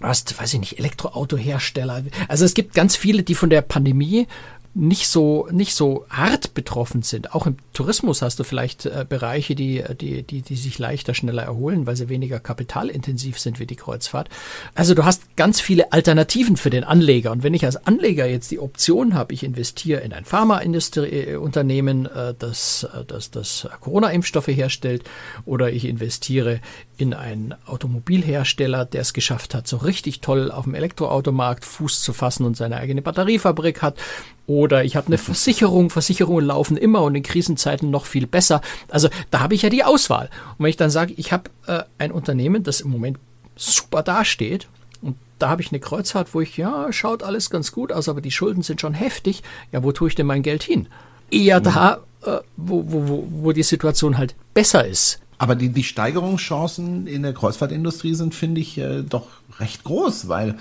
[0.00, 2.04] hast, weiß ich nicht, Elektroautohersteller.
[2.28, 4.26] Also es gibt ganz viele, die von der Pandemie
[4.74, 7.32] nicht so, nicht so hart betroffen sind.
[7.32, 11.44] Auch im Tourismus hast du vielleicht äh, Bereiche, die, die, die, die sich leichter, schneller
[11.44, 14.28] erholen, weil sie weniger kapitalintensiv sind wie die Kreuzfahrt.
[14.74, 17.30] Also du hast ganz viele Alternativen für den Anleger.
[17.30, 22.34] Und wenn ich als Anleger jetzt die Option habe, ich investiere in ein Pharmaunternehmen, äh,
[22.36, 25.04] das, äh, das, das Corona-Impfstoffe herstellt,
[25.44, 26.60] oder ich investiere
[26.96, 32.12] in einen Automobilhersteller, der es geschafft hat, so richtig toll auf dem Elektroautomarkt Fuß zu
[32.12, 33.98] fassen und seine eigene Batteriefabrik hat,
[34.46, 35.90] oder ich habe eine Versicherung.
[35.90, 38.60] Versicherungen laufen immer und in Krisenzeiten noch viel besser.
[38.88, 40.30] Also da habe ich ja die Auswahl.
[40.58, 43.18] Und wenn ich dann sage, ich habe äh, ein Unternehmen, das im Moment
[43.56, 44.68] super dasteht
[45.00, 48.20] und da habe ich eine Kreuzfahrt, wo ich, ja, schaut alles ganz gut aus, aber
[48.20, 49.42] die Schulden sind schon heftig.
[49.72, 50.88] Ja, wo tue ich denn mein Geld hin?
[51.30, 51.64] Eher mhm.
[51.64, 55.20] da, äh, wo, wo, wo, wo die Situation halt besser ist.
[55.38, 59.26] Aber die, die Steigerungschancen in der Kreuzfahrtindustrie sind, finde ich, äh, doch
[59.58, 60.56] recht groß, weil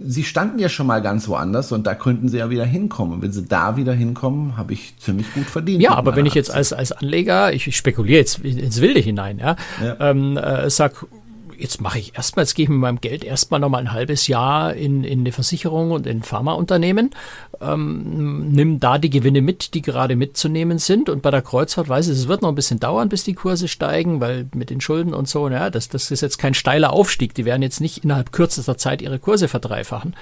[0.00, 3.14] Sie standen ja schon mal ganz woanders und da könnten Sie ja wieder hinkommen.
[3.14, 5.82] Und wenn Sie da wieder hinkommen, habe ich ziemlich gut verdient.
[5.82, 9.38] Ja, aber wenn ich jetzt als, als Anleger, ich, ich spekuliere jetzt ins Wilde hinein,
[9.38, 9.96] ja, ja.
[9.98, 11.04] Ähm, äh, sag,
[11.58, 14.74] jetzt mache ich erstmal, jetzt gehe ich mit meinem Geld erstmal nochmal ein halbes Jahr
[14.74, 17.10] in, in eine Versicherung und in Pharmaunternehmen,
[17.60, 21.08] ähm, nimm da die Gewinne mit, die gerade mitzunehmen sind.
[21.08, 23.68] Und bei der Kreuzfahrt weiß ich, es wird noch ein bisschen dauern, bis die Kurse
[23.68, 27.34] steigen, weil mit den Schulden und so, ja, das, das ist jetzt kein steiler Aufstieg.
[27.34, 30.14] Die werden jetzt nicht innerhalb kürzester Zeit ihre Kurse verdreifachen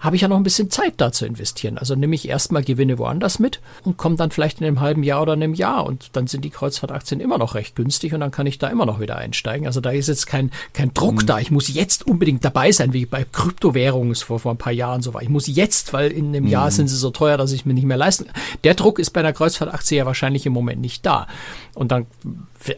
[0.00, 1.78] habe ich ja noch ein bisschen Zeit da zu investieren.
[1.78, 5.22] Also nehme ich erstmal Gewinne woanders mit und komme dann vielleicht in einem halben Jahr
[5.22, 8.46] oder einem Jahr und dann sind die Kreuzfahrtaktien immer noch recht günstig und dann kann
[8.46, 9.66] ich da immer noch wieder einsteigen.
[9.66, 11.26] Also da ist jetzt kein, kein Druck mhm.
[11.26, 11.38] da.
[11.38, 15.14] Ich muss jetzt unbedingt dabei sein, wie bei Kryptowährungen vor, vor ein paar Jahren so
[15.14, 15.22] war.
[15.22, 16.50] Ich muss jetzt, weil in einem mhm.
[16.50, 18.34] Jahr sind sie so teuer, dass ich mir nicht mehr leisten kann.
[18.64, 21.26] Der Druck ist bei einer Kreuzfahrtaktie ja wahrscheinlich im Moment nicht da.
[21.74, 22.06] Und dann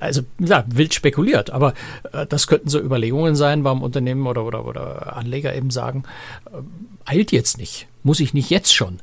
[0.00, 1.74] also ja, wild spekuliert, aber
[2.12, 6.04] äh, das könnten so Überlegungen sein, warum Unternehmen oder, oder, oder Anleger eben sagen,
[6.46, 6.58] äh,
[7.04, 9.00] eilt jetzt nicht, muss ich nicht jetzt schon.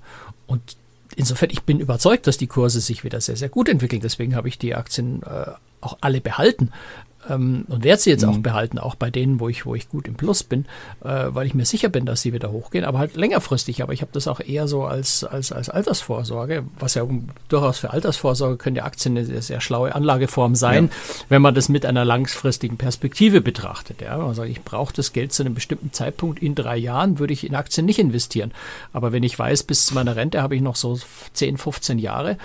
[0.48, 0.78] Und
[1.16, 4.02] insofern, ich bin überzeugt, dass die Kurse sich wieder sehr, sehr gut entwickeln.
[4.02, 6.72] Deswegen habe ich die Aktien äh, auch alle behalten
[7.28, 8.30] ähm, und werde sie jetzt mhm.
[8.30, 10.66] auch behalten, auch bei denen, wo ich, wo ich gut im Plus bin,
[11.04, 13.84] äh, weil ich mir sicher bin, dass sie wieder hochgehen, aber halt längerfristig.
[13.84, 17.06] Aber ich habe das auch eher so als, als, als Altersvorsorge, was ja
[17.50, 21.26] durchaus für Altersvorsorge können die Aktien eine sehr, sehr schlaue Anlageform sein, ja.
[21.30, 24.02] wenn man das mit einer langfristigen Perspektive betrachtet.
[24.02, 27.34] Ja, man sagt, ich brauche das Geld zu einem bestimmten Zeitpunkt in drei Jahren, würde
[27.34, 28.52] ich in Aktien nicht investieren.
[28.94, 30.98] Aber wenn ich weiß, bis zu meiner Rente habe ich noch so
[31.34, 32.38] 10, 15 Jahre,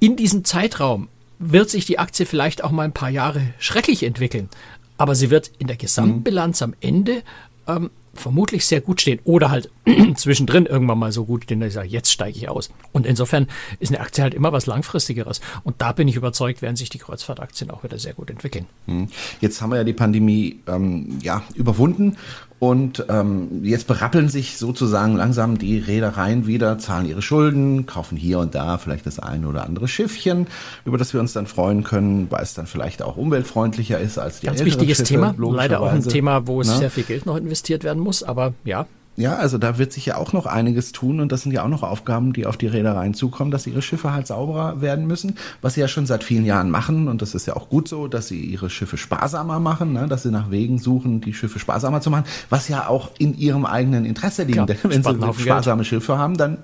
[0.00, 4.48] in diesem Zeitraum wird sich die Aktie vielleicht auch mal ein paar Jahre schrecklich entwickeln.
[4.96, 7.22] Aber sie wird in der Gesamtbilanz am Ende
[7.66, 9.70] ähm, vermutlich sehr gut stehen oder halt
[10.14, 12.70] zwischendrin irgendwann mal so gut stehen, dass ich sage, jetzt steige ich aus.
[12.92, 13.48] Und insofern
[13.80, 15.40] ist eine Aktie halt immer was Langfristigeres.
[15.64, 18.66] Und da bin ich überzeugt, werden sich die Kreuzfahrtaktien auch wieder sehr gut entwickeln.
[18.86, 19.08] Hm.
[19.40, 22.16] Jetzt haben wir ja die Pandemie ähm, ja, überwunden
[22.58, 28.38] und ähm, jetzt berappeln sich sozusagen langsam die Reedereien wieder, zahlen ihre Schulden, kaufen hier
[28.38, 30.46] und da vielleicht das eine oder andere Schiffchen,
[30.84, 34.40] über das wir uns dann freuen können, weil es dann vielleicht auch umweltfreundlicher ist als
[34.40, 36.78] die Ganz wichtiges Schiffe, Thema, leider auch ein Thema, wo es Na?
[36.78, 40.16] sehr viel Geld noch investiert werden muss, aber ja, ja, also da wird sich ja
[40.16, 43.14] auch noch einiges tun und das sind ja auch noch Aufgaben, die auf die Reedereien
[43.14, 46.70] zukommen, dass ihre Schiffe halt sauberer werden müssen, was sie ja schon seit vielen Jahren
[46.70, 50.08] machen und das ist ja auch gut so, dass sie ihre Schiffe sparsamer machen, ne,
[50.08, 53.66] dass sie nach Wegen suchen, die Schiffe sparsamer zu machen, was ja auch in ihrem
[53.66, 54.68] eigenen Interesse liegt.
[54.68, 55.88] Denn wenn sie sparsame Geld.
[55.88, 56.58] Schiffe haben, dann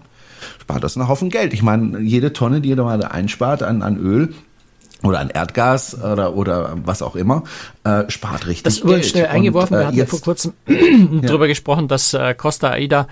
[0.60, 1.52] spart das einen Haufen Geld.
[1.52, 4.34] Ich meine, jede Tonne, die ihr da mal einspart an, an Öl,
[5.02, 7.44] oder ein Erdgas oder oder was auch immer
[7.84, 9.00] äh, spart richtig das Geld.
[9.00, 9.74] Das schnell eingeworfen.
[9.74, 11.20] Und, äh, wir hatten ja vor kurzem ja.
[11.22, 13.08] drüber gesprochen, dass äh, Costa Aida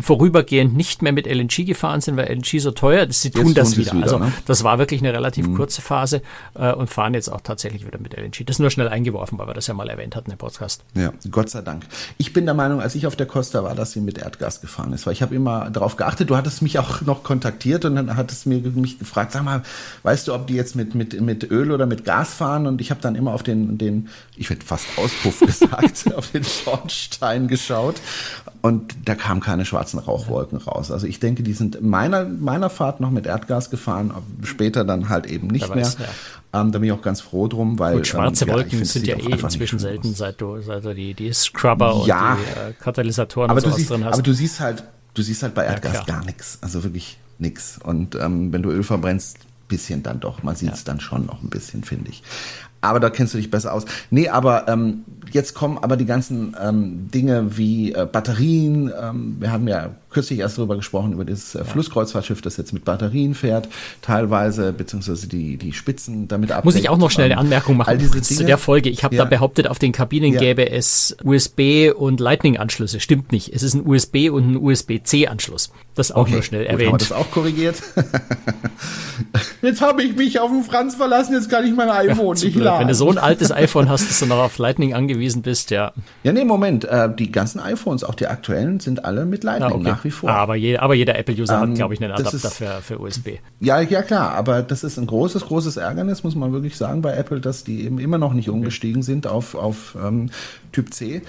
[0.00, 3.22] vorübergehend nicht mehr mit LNG gefahren sind, weil LNG so teuer ist.
[3.22, 3.92] Sie tun jetzt das tun wieder.
[3.92, 4.02] wieder.
[4.02, 4.32] Also ne?
[4.46, 5.56] das war wirklich eine relativ mhm.
[5.56, 6.22] kurze Phase
[6.54, 8.44] äh, und fahren jetzt auch tatsächlich wieder mit LNG.
[8.44, 10.82] Das nur schnell eingeworfen, weil wir das ja mal erwähnt hatten im Podcast.
[10.94, 11.84] Ja, Gott sei Dank.
[12.18, 14.92] Ich bin der Meinung, als ich auf der Costa war, dass sie mit Erdgas gefahren
[14.92, 16.28] ist, weil ich habe immer darauf geachtet.
[16.28, 19.62] Du hattest mich auch noch kontaktiert und dann hattest mir mich gefragt, sag mal,
[20.02, 22.66] weißt du, ob die jetzt mit mit mit Öl oder mit Gas fahren?
[22.66, 26.44] Und ich habe dann immer auf den den, ich hätte fast Auspuff gesagt, auf den
[26.44, 27.96] Schornstein geschaut
[28.64, 30.90] und da kamen keine schwarzen Rauchwolken raus.
[30.90, 35.26] Also ich denke, die sind meiner, meiner Fahrt noch mit Erdgas gefahren, später dann halt
[35.26, 36.08] eben nicht weiß, mehr.
[36.52, 36.60] Ja.
[36.60, 37.96] Ähm, da bin ich auch ganz froh drum, weil.
[37.96, 41.14] Und schwarze ähm, Wolken ja, sind ja eh inzwischen selten, seit du, seit du die,
[41.14, 44.14] die Scrubber ja, und die äh, Katalysatoren aber und sowas siehst, drin hast.
[44.14, 46.58] Aber du siehst halt, du siehst halt bei Erdgas ja, gar nichts.
[46.60, 47.78] Also wirklich nichts.
[47.82, 50.42] Und ähm, wenn du Öl verbrennst, bisschen dann doch.
[50.42, 52.22] Man sieht es dann schon noch ein bisschen, finde ich
[52.84, 53.84] aber da kennst du dich besser aus.
[54.10, 58.92] Nee, aber ähm, jetzt kommen aber die ganzen ähm, Dinge wie äh, Batterien.
[59.00, 62.84] Ähm, wir haben ja kürzlich erst darüber gesprochen, über das äh, Flusskreuzfahrtschiff, das jetzt mit
[62.84, 63.68] Batterien fährt,
[64.00, 66.64] teilweise, beziehungsweise die, die Spitzen damit ab.
[66.64, 68.88] Muss ich auch noch schnell eine Anmerkung machen zu der Folge.
[68.88, 69.24] Ich habe ja.
[69.24, 70.40] da behauptet, auf den Kabinen ja.
[70.40, 73.00] gäbe es USB und Lightning-Anschlüsse.
[73.00, 73.52] Stimmt nicht.
[73.52, 75.70] Es ist ein USB und ein USB-C-Anschluss.
[75.94, 76.32] Das auch okay.
[76.32, 76.92] nur schnell erwähnt.
[76.92, 77.82] Gut, haben wir das auch korrigiert?
[79.62, 82.73] jetzt habe ich mich auf den Franz verlassen, jetzt kann ich mein iPhone nicht laden.
[82.78, 85.92] Wenn du so ein altes iPhone hast, dass du noch auf Lightning angewiesen bist, ja.
[86.22, 86.84] Ja, nee, Moment.
[86.84, 89.84] Äh, die ganzen iPhones, auch die aktuellen, sind alle mit Lightning ah, okay.
[89.84, 90.30] nach wie vor.
[90.30, 93.00] Ah, aber, je, aber jeder Apple-User ähm, hat, glaube ich, einen Adapter ist, für, für
[93.00, 93.38] USB.
[93.60, 94.32] Ja, ja, klar.
[94.32, 97.84] Aber das ist ein großes, großes Ärgernis, muss man wirklich sagen, bei Apple, dass die
[97.84, 100.30] eben immer noch nicht umgestiegen sind auf, auf ähm,
[100.72, 101.22] Typ C.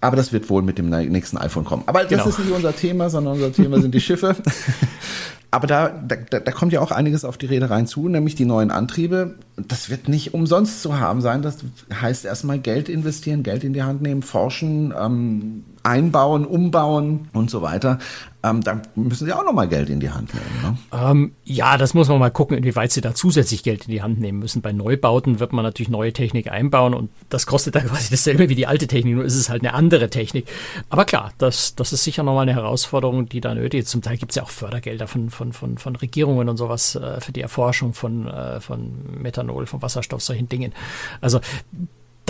[0.00, 1.82] Aber das wird wohl mit dem nächsten iPhone kommen.
[1.86, 2.26] Aber das genau.
[2.26, 4.34] ist nicht unser Thema, sondern unser Thema sind die Schiffe.
[5.52, 8.70] Aber da, da, da kommt ja auch einiges auf die Reedereien zu, nämlich die neuen
[8.70, 9.34] Antriebe.
[9.68, 11.42] Das wird nicht umsonst zu haben sein.
[11.42, 11.58] Das
[11.92, 17.62] heißt erstmal Geld investieren, Geld in die Hand nehmen, forschen, ähm, einbauen, umbauen und so
[17.62, 17.98] weiter.
[18.42, 20.62] Ähm, da müssen sie auch nochmal Geld in die Hand nehmen.
[20.62, 20.78] Ne?
[20.92, 24.18] Ähm, ja, das muss man mal gucken, inwieweit sie da zusätzlich Geld in die Hand
[24.18, 24.62] nehmen müssen.
[24.62, 28.54] Bei Neubauten wird man natürlich neue Technik einbauen und das kostet dann quasi dasselbe wie
[28.54, 30.46] die alte Technik, nur ist es halt eine andere Technik.
[30.88, 33.90] Aber klar, das, das ist sicher nochmal eine Herausforderung, die da nötig ist.
[33.90, 37.20] Zum Teil gibt es ja auch Fördergelder von, von, von, von Regierungen und sowas äh,
[37.20, 40.72] für die Erforschung von, äh, von Methanol, von Wasserstoff, solchen Dingen.
[41.20, 41.40] Also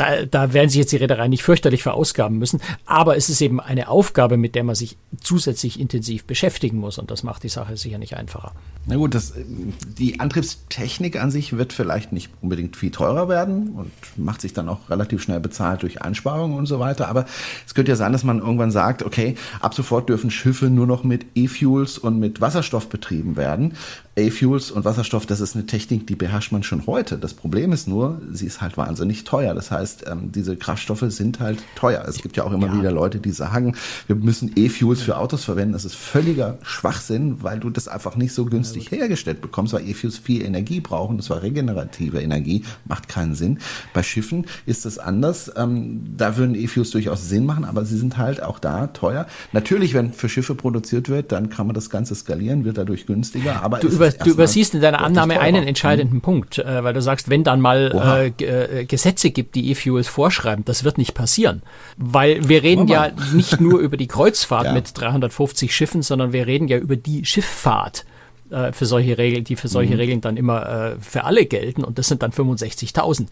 [0.00, 2.60] da, da werden sich jetzt die Reedereien nicht fürchterlich verausgaben müssen.
[2.86, 6.98] Aber es ist eben eine Aufgabe, mit der man sich zusätzlich intensiv beschäftigen muss.
[6.98, 8.52] Und das macht die Sache sicher nicht einfacher.
[8.86, 13.90] Na gut, das, die Antriebstechnik an sich wird vielleicht nicht unbedingt viel teurer werden und
[14.16, 17.08] macht sich dann auch relativ schnell bezahlt durch Einsparungen und so weiter.
[17.08, 17.26] Aber
[17.66, 21.04] es könnte ja sein, dass man irgendwann sagt, okay, ab sofort dürfen Schiffe nur noch
[21.04, 23.74] mit E-Fuels und mit Wasserstoff betrieben werden.
[24.18, 27.16] A-Fuels und Wasserstoff, das ist eine Technik, die beherrscht man schon heute.
[27.16, 29.54] Das Problem ist nur, sie ist halt wahnsinnig teuer.
[29.54, 32.04] Das heißt, ähm, diese Kraftstoffe sind halt teuer.
[32.08, 32.78] Es gibt ja auch immer ja.
[32.78, 33.76] wieder Leute, die sagen,
[34.08, 35.74] wir müssen E-Fuels für Autos verwenden.
[35.74, 40.18] Das ist völliger Schwachsinn, weil du das einfach nicht so günstig hergestellt bekommst, weil E-Fuels
[40.18, 41.16] viel Energie brauchen.
[41.16, 43.58] Das war regenerative Energie, macht keinen Sinn.
[43.94, 45.52] Bei Schiffen ist das anders.
[45.56, 49.26] Ähm, da würden E-Fuels durchaus Sinn machen, aber sie sind halt auch da teuer.
[49.52, 53.62] Natürlich, wenn für Schiffe produziert wird, dann kann man das Ganze skalieren, wird dadurch günstiger.
[53.62, 56.20] Aber du du übersiehst in deiner Annahme einen entscheidenden mhm.
[56.20, 60.64] Punkt, äh, weil du sagst, wenn dann mal äh, äh, Gesetze gibt, die E-Fuels vorschreiben,
[60.64, 61.62] das wird nicht passieren.
[61.96, 64.72] Weil wir reden ja nicht nur über die Kreuzfahrt ja.
[64.72, 68.04] mit 350 Schiffen, sondern wir reden ja über die Schifffahrt
[68.50, 70.00] äh, für solche Regeln, die für solche mhm.
[70.00, 73.26] Regeln dann immer äh, für alle gelten und das sind dann 65.000.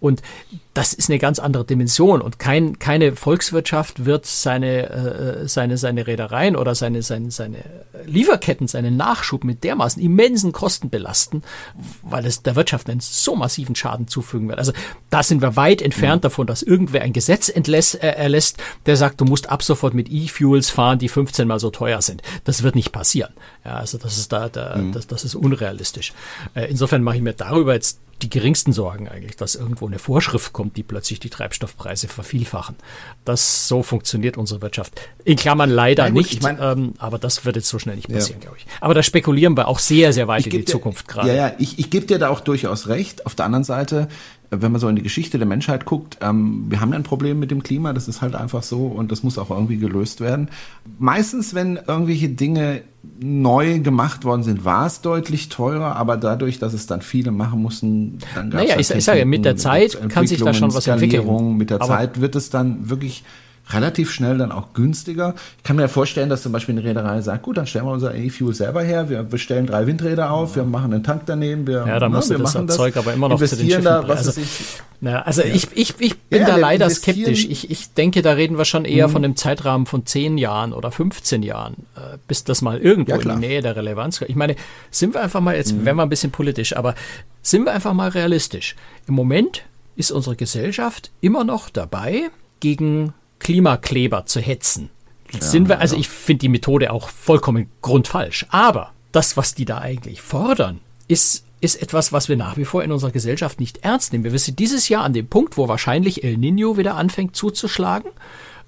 [0.00, 0.22] Und
[0.74, 6.06] das ist eine ganz andere Dimension und kein, keine Volkswirtschaft wird seine, äh, seine, seine
[6.06, 7.58] Reedereien oder seine, seine, seine
[8.06, 11.42] Lieferketten, seinen Nachschub mit dermaßen immensen Kosten belasten,
[12.02, 14.60] weil es der Wirtschaft einen so massiven Schaden zufügen wird.
[14.60, 14.72] Also
[15.10, 16.28] da sind wir weit entfernt mhm.
[16.28, 20.08] davon, dass irgendwer ein Gesetz entlässt, äh, erlässt, der sagt, du musst ab sofort mit
[20.08, 22.22] E-Fuels fahren, die 15 mal so teuer sind.
[22.44, 23.32] Das wird nicht passieren.
[23.64, 24.92] Ja, also das ist da, da mhm.
[24.92, 26.12] das, das ist unrealistisch.
[26.54, 30.52] Äh, insofern mache ich mir darüber jetzt die geringsten Sorgen eigentlich, dass irgendwo eine Vorschrift
[30.60, 32.76] kommt, die plötzlich die Treibstoffpreise vervielfachen.
[33.24, 35.00] Das so funktioniert unsere Wirtschaft.
[35.24, 38.12] In Klammern leider gut, nicht, ich mein, ähm, aber das wird jetzt so schnell nicht
[38.12, 38.48] passieren, ja.
[38.48, 38.66] glaube ich.
[38.82, 41.28] Aber da spekulieren wir auch sehr, sehr weit in die dir, Zukunft gerade.
[41.28, 43.24] Ja, ja, ich, ich gebe dir da auch durchaus recht.
[43.24, 44.08] Auf der anderen Seite,
[44.50, 47.38] wenn man so in die Geschichte der Menschheit guckt, ähm, wir haben ja ein Problem
[47.38, 50.48] mit dem Klima, das ist halt einfach so und das muss auch irgendwie gelöst werden.
[50.98, 52.82] Meistens, wenn irgendwelche Dinge
[53.20, 57.62] neu gemacht worden sind, war es deutlich teurer, aber dadurch, dass es dann viele machen
[57.62, 60.74] mussten, dann gab es Naja, ich, ich sage mit der Zeit kann sich da schon
[60.74, 61.56] was entwickeln.
[61.56, 63.24] Mit der aber Zeit wird es dann wirklich
[63.72, 65.34] relativ schnell dann auch günstiger.
[65.58, 68.14] Ich kann mir vorstellen, dass zum Beispiel eine Reederei sagt, gut, dann stellen wir unser
[68.14, 71.98] E-Fuel selber her, wir bestellen drei Windräder auf, wir machen einen Tank daneben, wir, ja,
[71.98, 74.48] dann musst wir du das Zeug aber immer noch investieren da, was also, ich,
[75.00, 75.54] Na, also ja.
[75.54, 77.46] ich, ich, ich bin ja, da leider skeptisch.
[77.46, 79.12] Ich, ich denke, da reden wir schon eher mhm.
[79.12, 83.20] von einem Zeitrahmen von 10 Jahren oder 15 Jahren, äh, bis das mal irgendwo ja,
[83.20, 84.30] in die Nähe der Relevanz kommt.
[84.30, 84.56] Ich meine,
[84.90, 85.84] sind wir einfach mal, jetzt mhm.
[85.84, 86.94] werden wir ein bisschen politisch, aber
[87.42, 88.76] sind wir einfach mal realistisch.
[89.06, 89.62] Im Moment
[89.96, 92.30] ist unsere Gesellschaft immer noch dabei,
[92.60, 94.90] gegen Klimakleber zu hetzen.
[95.38, 98.46] sind wir, also ich finde die Methode auch vollkommen grundfalsch.
[98.50, 102.82] Aber das, was die da eigentlich fordern, ist ist etwas, was wir nach wie vor
[102.82, 104.24] in unserer Gesellschaft nicht ernst nehmen.
[104.24, 108.10] Wir sind dieses Jahr an dem Punkt, wo wahrscheinlich El Nino wieder anfängt zuzuschlagen.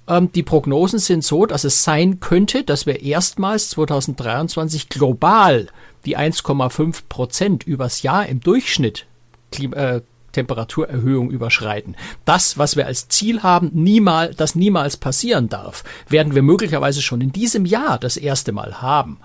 [0.07, 5.67] Ähm, die Prognosen sind so, dass es sein könnte, dass wir erstmals 2023 global
[6.05, 9.07] die 1,5 Prozent übers Jahr im Durchschnitt
[9.51, 10.01] Klima, äh,
[10.33, 11.95] Temperaturerhöhung überschreiten.
[12.25, 17.21] Das, was wir als Ziel haben, niemals, das niemals passieren darf, werden wir möglicherweise schon
[17.21, 19.19] in diesem Jahr das erste Mal haben.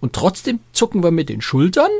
[0.00, 1.90] Und trotzdem zucken wir mit den Schultern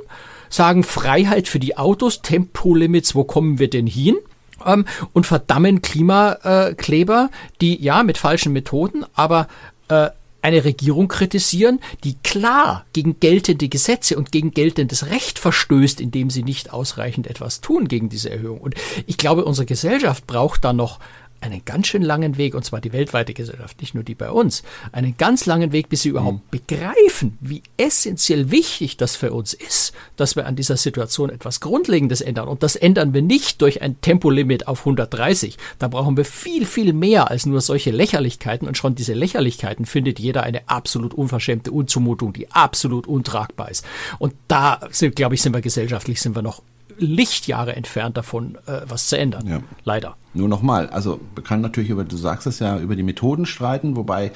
[0.55, 4.17] sagen Freiheit für die Autos, Tempolimits, wo kommen wir denn hin?
[4.65, 9.49] Ähm, und verdammen Klimakleber, die ja mit falschen Methoden, aber
[9.89, 10.11] äh,
[10.45, 16.43] eine Regierung kritisieren, die klar gegen geltende Gesetze und gegen geltendes Recht verstößt, indem sie
[16.43, 18.61] nicht ausreichend etwas tun gegen diese Erhöhung.
[18.61, 18.75] Und
[19.07, 21.01] ich glaube, unsere Gesellschaft braucht da noch
[21.45, 24.63] einen ganz schön langen Weg, und zwar die weltweite Gesellschaft, nicht nur die bei uns,
[24.93, 26.51] einen ganz langen Weg, bis sie überhaupt mhm.
[26.51, 32.23] begreifen, wie essentiell wichtig das für uns ist, dass wir an dieser Situation etwas Grundlegendes
[32.23, 32.49] ändern.
[32.49, 35.59] Und das ändern wir nicht durch ein Tempolimit auf 130.
[35.79, 38.67] Da brauchen wir viel, viel mehr als nur solche Lächerlichkeiten.
[38.67, 43.85] Und schon diese Lächerlichkeiten findet jeder eine absolut unverschämte Unzumutung, die absolut untragbar ist.
[44.19, 46.63] Und da sind, glaube ich, sind wir gesellschaftlich, sind wir noch
[46.99, 49.47] Lichtjahre entfernt davon, äh, was zu ändern.
[49.47, 49.61] Ja.
[49.85, 50.17] Leider.
[50.33, 53.97] Nur nochmal, also man kann natürlich über, du sagst es ja, über die Methoden streiten,
[53.97, 54.33] wobei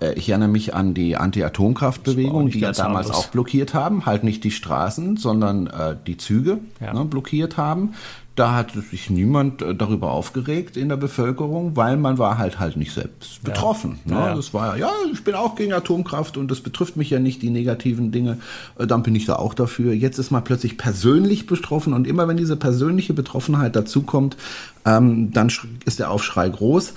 [0.00, 4.44] äh, ich erinnere mich an die Anti-Atomkraftbewegung, die ja damals auch blockiert haben, halt nicht
[4.44, 6.92] die Straßen, sondern äh, die Züge ja.
[6.92, 7.94] ne, blockiert haben.
[8.38, 12.76] Da hat sich niemand äh, darüber aufgeregt in der Bevölkerung, weil man war halt halt
[12.76, 13.98] nicht selbst betroffen.
[14.04, 14.14] Ja.
[14.14, 14.20] Ne?
[14.26, 17.42] Ja, Das war ja, ich bin auch gegen Atomkraft und das betrifft mich ja nicht,
[17.42, 18.38] die negativen Dinge.
[18.78, 19.92] Äh, dann bin ich da auch dafür.
[19.92, 24.36] Jetzt ist man plötzlich persönlich betroffen und immer wenn diese persönliche Betroffenheit dazukommt,
[24.84, 25.50] ähm, dann
[25.84, 26.94] ist der Aufschrei groß.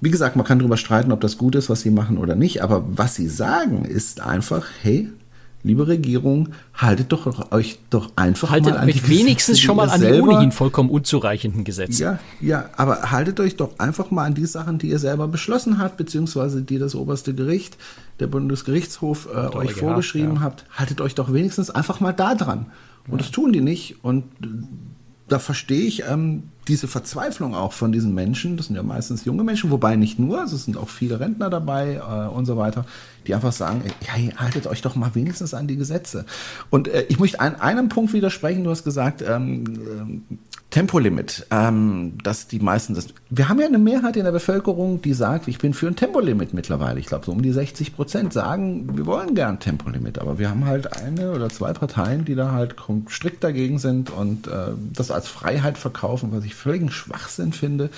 [0.00, 2.64] Wie gesagt, man kann darüber streiten, ob das gut ist, was sie machen oder nicht,
[2.64, 5.08] aber was sie sagen, ist einfach, hey,
[5.62, 10.00] liebe Regierung, haltet doch euch doch einfach haltet mal an die wenigstens schon mal an
[10.00, 12.02] die ohnehin vollkommen unzureichenden Gesetze.
[12.02, 15.78] Ja, ja, aber haltet euch doch einfach mal an die Sachen, die ihr selber beschlossen
[15.78, 17.76] habt, beziehungsweise die das oberste Gericht,
[18.20, 20.40] der Bundesgerichtshof äh, euch vorgeschrieben ja.
[20.40, 20.64] habt.
[20.74, 22.66] Haltet euch doch wenigstens einfach mal da dran.
[23.06, 23.18] Und ja.
[23.18, 23.96] das tun die nicht.
[24.02, 24.24] Und
[25.28, 28.56] da verstehe ich ähm, diese Verzweiflung auch von diesen Menschen.
[28.56, 31.96] Das sind ja meistens junge Menschen, wobei nicht nur, es sind auch viele Rentner dabei
[31.96, 32.84] äh, und so weiter,
[33.26, 36.24] die einfach sagen, ja, haltet euch doch mal wenigstens an die Gesetze.
[36.70, 38.64] Und äh, ich möchte an einem Punkt widersprechen.
[38.64, 39.64] Du hast gesagt, ähm,
[40.28, 40.36] äh,
[40.70, 43.08] Tempolimit, ähm, dass die meisten das.
[43.28, 46.54] Wir haben ja eine Mehrheit in der Bevölkerung, die sagt, ich bin für ein Tempolimit
[46.54, 47.00] mittlerweile.
[47.00, 50.20] Ich glaube, so um die 60 Prozent sagen, wir wollen gern Tempolimit.
[50.20, 52.76] Aber wir haben halt eine oder zwei Parteien, die da halt
[53.08, 57.90] strikt dagegen sind und äh, das als Freiheit verkaufen, was ich völligen Schwachsinn finde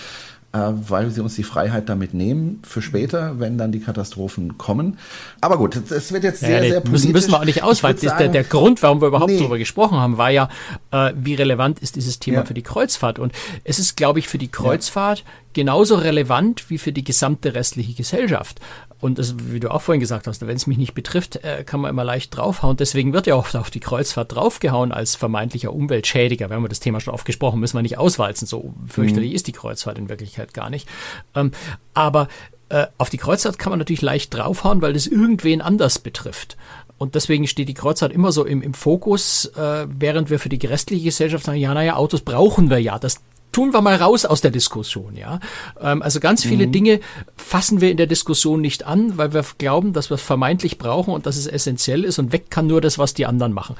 [0.52, 4.98] äh, weil sie uns die Freiheit damit nehmen für später, wenn dann die Katastrophen kommen.
[5.40, 6.90] Aber gut, es wird jetzt sehr, ja, sehr politisch.
[6.90, 8.10] Müssen, müssen wir auch nicht ausweiten.
[8.18, 9.38] Der, der Grund, warum wir überhaupt nee.
[9.38, 10.48] darüber gesprochen haben, war ja,
[10.90, 12.44] äh, wie relevant ist dieses Thema ja.
[12.44, 13.18] für die Kreuzfahrt.
[13.18, 13.32] Und
[13.64, 15.24] es ist, glaube ich, für die Kreuzfahrt ja.
[15.54, 18.60] genauso relevant wie für die gesamte restliche Gesellschaft.
[19.02, 21.80] Und das, wie du auch vorhin gesagt hast, wenn es mich nicht betrifft, äh, kann
[21.80, 22.76] man immer leicht draufhauen.
[22.76, 26.48] Deswegen wird ja oft auf die Kreuzfahrt draufgehauen als vermeintlicher Umweltschädiger.
[26.48, 28.46] Wir haben das Thema schon oft gesprochen, müssen wir nicht auswalzen.
[28.46, 29.34] So fürchterlich mhm.
[29.34, 30.88] ist die Kreuzfahrt in Wirklichkeit gar nicht.
[31.34, 31.50] Ähm,
[31.94, 32.28] aber
[32.68, 36.56] äh, auf die Kreuzfahrt kann man natürlich leicht draufhauen, weil das irgendwen anders betrifft.
[36.96, 40.64] Und deswegen steht die Kreuzfahrt immer so im, im Fokus, äh, während wir für die
[40.64, 43.00] restliche Gesellschaft sagen, ja, naja, Autos brauchen wir ja.
[43.00, 43.20] Das
[43.52, 45.38] tun wir mal raus aus der Diskussion, ja.
[45.80, 46.72] Ähm, also ganz viele mhm.
[46.72, 47.00] Dinge
[47.36, 51.14] fassen wir in der Diskussion nicht an, weil wir glauben, dass wir es vermeintlich brauchen
[51.14, 53.76] und dass es essentiell ist und weg kann nur das, was die anderen machen.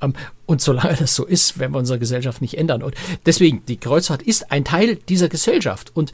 [0.00, 0.12] Ähm,
[0.46, 2.82] und solange das so ist, werden wir unsere Gesellschaft nicht ändern.
[2.82, 2.94] Und
[3.26, 6.12] deswegen, die Kreuzfahrt ist ein Teil dieser Gesellschaft und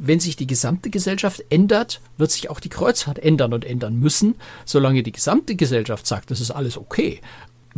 [0.00, 4.36] wenn sich die gesamte Gesellschaft ändert, wird sich auch die Kreuzfahrt ändern und ändern müssen.
[4.64, 7.20] Solange die gesamte Gesellschaft sagt, das ist alles okay,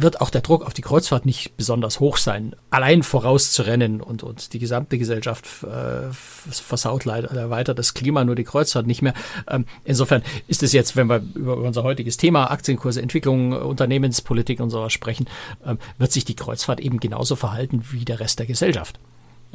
[0.03, 4.53] wird auch der Druck auf die Kreuzfahrt nicht besonders hoch sein, allein vorauszurennen und, und
[4.53, 9.15] die gesamte Gesellschaft äh, versaut leider weiter das Klima, nur die Kreuzfahrt nicht mehr.
[9.49, 14.71] Ähm, insofern ist es jetzt, wenn wir über unser heutiges Thema Aktienkurse, Entwicklung, Unternehmenspolitik und
[14.71, 15.27] sowas sprechen,
[15.65, 18.99] ähm, wird sich die Kreuzfahrt eben genauso verhalten wie der Rest der Gesellschaft.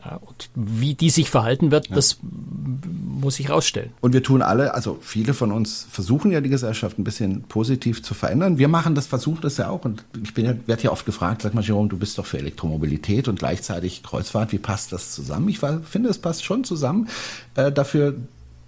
[0.03, 1.95] Ja, und wie die sich verhalten wird, ja.
[1.95, 3.91] das muss sich rausstellen.
[4.01, 8.03] Und wir tun alle, also viele von uns versuchen ja die Gesellschaft ein bisschen positiv
[8.03, 8.57] zu verändern.
[8.57, 9.85] Wir machen das, versuchen das ja auch.
[9.85, 12.37] Und ich bin ja, werde ja oft gefragt, sag mal, Jerome, du bist doch für
[12.37, 14.51] Elektromobilität und gleichzeitig Kreuzfahrt.
[14.51, 15.47] Wie passt das zusammen?
[15.47, 17.07] Ich finde, es passt schon zusammen,
[17.55, 18.15] äh, dafür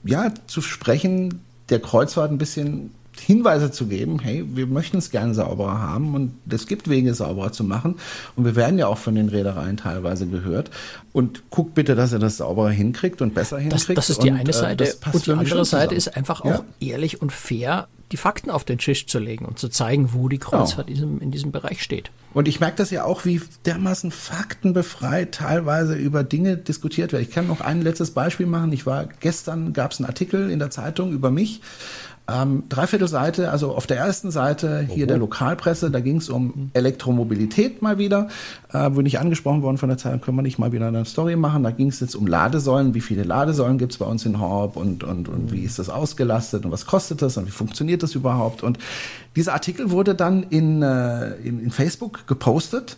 [0.04, 5.34] ja zu sprechen, der Kreuzfahrt ein bisschen Hinweise zu geben, hey, wir möchten es gerne
[5.34, 7.95] sauberer haben und es gibt Wege, sauberer zu machen.
[8.36, 10.72] Und wir werden ja auch von den Reedereien teilweise gehört.
[11.13, 13.97] Und guckt bitte, dass ihr das sauberer hinkriegt und besser hinkriegt.
[13.97, 14.86] Das, das ist die und, eine äh, Seite.
[14.86, 16.65] Äh, und die andere Seite ist einfach auch ja?
[16.80, 20.38] ehrlich und fair, die Fakten auf den Tisch zu legen und zu zeigen, wo die
[20.38, 21.18] Kreuzfahrt genau.
[21.20, 22.11] in diesem Bereich steht.
[22.34, 27.22] Und ich merke das ja auch, wie dermaßen faktenbefreit teilweise über Dinge diskutiert wird.
[27.24, 28.72] Ich kann noch ein letztes Beispiel machen.
[28.72, 31.61] Ich war gestern, gab es einen Artikel in der Zeitung über mich
[32.30, 35.07] ähm, dreiviertel Seite, also auf der ersten Seite hier oh.
[35.07, 38.28] der Lokalpresse, da ging es um Elektromobilität mal wieder.
[38.73, 41.38] Äh, bin ich angesprochen worden von der Zeitung, können wir nicht mal wieder eine Story
[41.38, 41.63] machen.
[41.63, 44.75] Da ging es jetzt um Ladesäulen, wie viele Ladesäulen gibt es bei uns in Horb
[44.75, 45.51] und, und, und mhm.
[45.53, 48.61] wie ist das ausgelastet und was kostet das und wie funktioniert das überhaupt.
[48.61, 48.78] Und
[49.36, 52.97] dieser Artikel wurde dann in, äh, in, in Facebook gepostet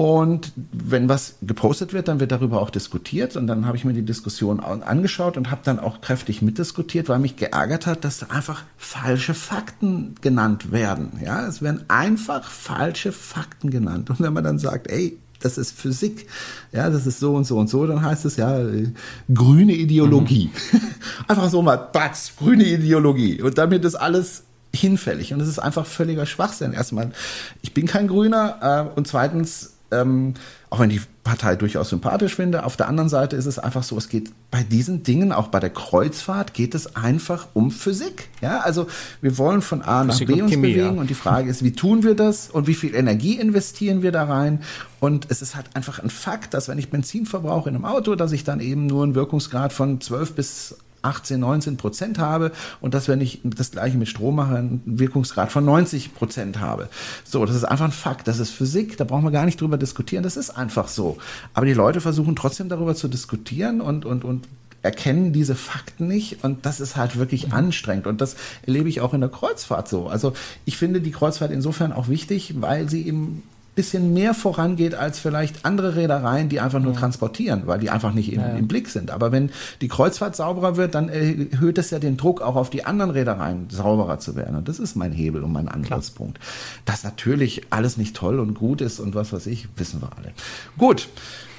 [0.00, 3.36] und wenn was gepostet wird, dann wird darüber auch diskutiert.
[3.36, 7.18] Und dann habe ich mir die Diskussion angeschaut und habe dann auch kräftig mitdiskutiert, weil
[7.18, 11.20] mich geärgert hat, dass da einfach falsche Fakten genannt werden.
[11.22, 14.08] Ja, es werden einfach falsche Fakten genannt.
[14.08, 16.28] Und wenn man dann sagt, ey, das ist Physik,
[16.72, 18.88] ja, das ist so und so und so, dann heißt es ja äh,
[19.34, 20.48] grüne Ideologie.
[20.72, 20.80] Mhm.
[21.28, 23.42] einfach so mal, batz, grüne Ideologie.
[23.42, 24.44] Und damit ist alles
[24.74, 25.34] hinfällig.
[25.34, 26.72] Und es ist einfach völliger Schwachsinn.
[26.72, 27.12] Erstmal,
[27.60, 30.34] ich bin kein Grüner äh, und zweitens, ähm,
[30.68, 32.64] auch wenn ich die Partei durchaus sympathisch finde.
[32.64, 35.60] Auf der anderen Seite ist es einfach so, es geht bei diesen Dingen, auch bei
[35.60, 38.28] der Kreuzfahrt, geht es einfach um Physik.
[38.40, 38.86] Ja, also
[39.20, 41.00] wir wollen von A nach B uns Chemie, bewegen ja.
[41.00, 44.24] und die Frage ist, wie tun wir das und wie viel Energie investieren wir da
[44.24, 44.62] rein?
[45.00, 48.14] Und es ist halt einfach ein Fakt, dass wenn ich Benzin verbrauche in einem Auto,
[48.14, 52.94] dass ich dann eben nur einen Wirkungsgrad von 12 bis 18, 19 Prozent habe und
[52.94, 56.88] dass wenn ich das gleiche mit Strom mache, einen Wirkungsgrad von 90 Prozent habe.
[57.24, 58.28] So, das ist einfach ein Fakt.
[58.28, 58.96] Das ist Physik.
[58.96, 60.22] Da brauchen wir gar nicht drüber diskutieren.
[60.22, 61.18] Das ist einfach so.
[61.54, 64.48] Aber die Leute versuchen trotzdem darüber zu diskutieren und, und, und
[64.82, 67.52] erkennen diese Fakten nicht und das ist halt wirklich mhm.
[67.52, 70.08] anstrengend und das erlebe ich auch in der Kreuzfahrt so.
[70.08, 70.32] Also
[70.64, 73.42] ich finde die Kreuzfahrt insofern auch wichtig, weil sie eben
[73.74, 76.98] bisschen mehr vorangeht als vielleicht andere Reedereien, die einfach nur ja.
[76.98, 78.48] transportieren, weil die einfach nicht im, ja.
[78.48, 79.10] im, Blick sind.
[79.10, 79.50] Aber wenn
[79.80, 83.68] die Kreuzfahrt sauberer wird, dann erhöht es ja den Druck auch auf die anderen Reedereien,
[83.70, 84.56] sauberer zu werden.
[84.56, 86.38] Und das ist mein Hebel und mein Angriffspunkt.
[86.84, 90.32] Dass natürlich alles nicht toll und gut ist und was weiß ich, wissen wir alle.
[90.76, 91.08] Gut.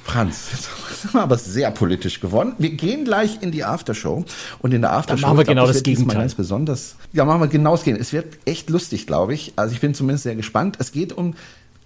[0.03, 0.69] Franz, jetzt
[1.01, 2.53] sind wir aber sehr politisch geworden.
[2.57, 4.25] Wir gehen gleich in die Aftershow
[4.59, 6.17] und in der Aftershow machen wir genau das, das Gegenteil.
[6.17, 6.95] ganz besonders.
[7.13, 8.01] Ja, machen wir genau das Gegenteil.
[8.01, 9.53] Es wird echt lustig, glaube ich.
[9.57, 10.77] Also ich bin zumindest sehr gespannt.
[10.79, 11.35] Es geht um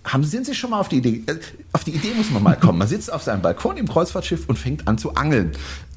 [0.05, 1.35] haben, sind Sie schon mal auf die Idee, äh,
[1.73, 2.79] auf die Idee muss man mal kommen.
[2.79, 5.51] Man sitzt auf seinem Balkon im Kreuzfahrtschiff und fängt an zu angeln.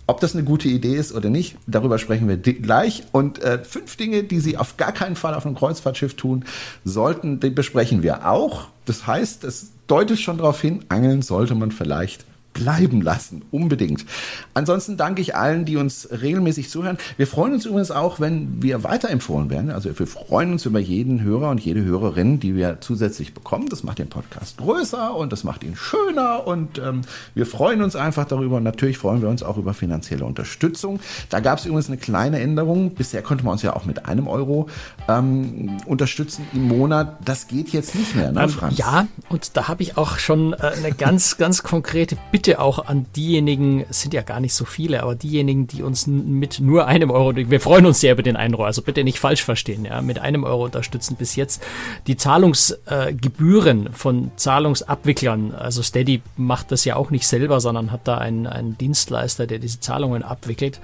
[0.07, 3.05] Ob das eine gute Idee ist oder nicht, darüber sprechen wir gleich.
[3.13, 6.47] Und äh, fünf Dinge, die Sie auf gar keinen Fall auf einem Kreuzfahrtschiff tun
[6.83, 8.69] sollten, die besprechen wir auch.
[8.87, 12.25] Das heißt, es deutet schon darauf hin, angeln sollte man vielleicht
[12.59, 13.45] bleiben lassen.
[13.53, 14.05] Unbedingt.
[14.53, 16.99] Ansonsten danke ich allen, die uns regelmäßig zuhören.
[17.17, 19.71] Wir freuen uns übrigens auch, wenn wir weiterempfohlen werden.
[19.71, 23.69] Also wir freuen uns über jeden Hörer und jede Hörerin, die wir zusätzlich bekommen.
[23.69, 27.03] Das macht den Podcast größer und das macht ihn schöner und ähm,
[27.35, 28.57] wir freuen uns einfach darüber.
[28.57, 30.99] Und natürlich freuen wir uns auch über finanzielle Unterstützung.
[31.31, 32.95] Da gab es übrigens eine kleine Änderung.
[32.95, 34.69] Bisher konnte man uns ja auch mit einem Euro
[35.09, 37.19] ähm, unterstützen im Monat.
[37.25, 38.79] Das geht jetzt nicht mehr, ne, ähm, Franz?
[38.79, 42.87] Ja, und da habe ich auch schon äh, eine ganz, ganz konkrete Bitte Bitte auch
[42.87, 47.11] an diejenigen, sind ja gar nicht so viele, aber diejenigen, die uns mit nur einem
[47.11, 50.01] Euro, wir freuen uns sehr über den einen Euro, also bitte nicht falsch verstehen, ja,
[50.01, 51.63] mit einem Euro unterstützen bis jetzt.
[52.07, 58.09] Die Zahlungsgebühren äh, von Zahlungsabwicklern, also Steady macht das ja auch nicht selber, sondern hat
[58.09, 60.81] da einen, einen Dienstleister, der diese Zahlungen abwickelt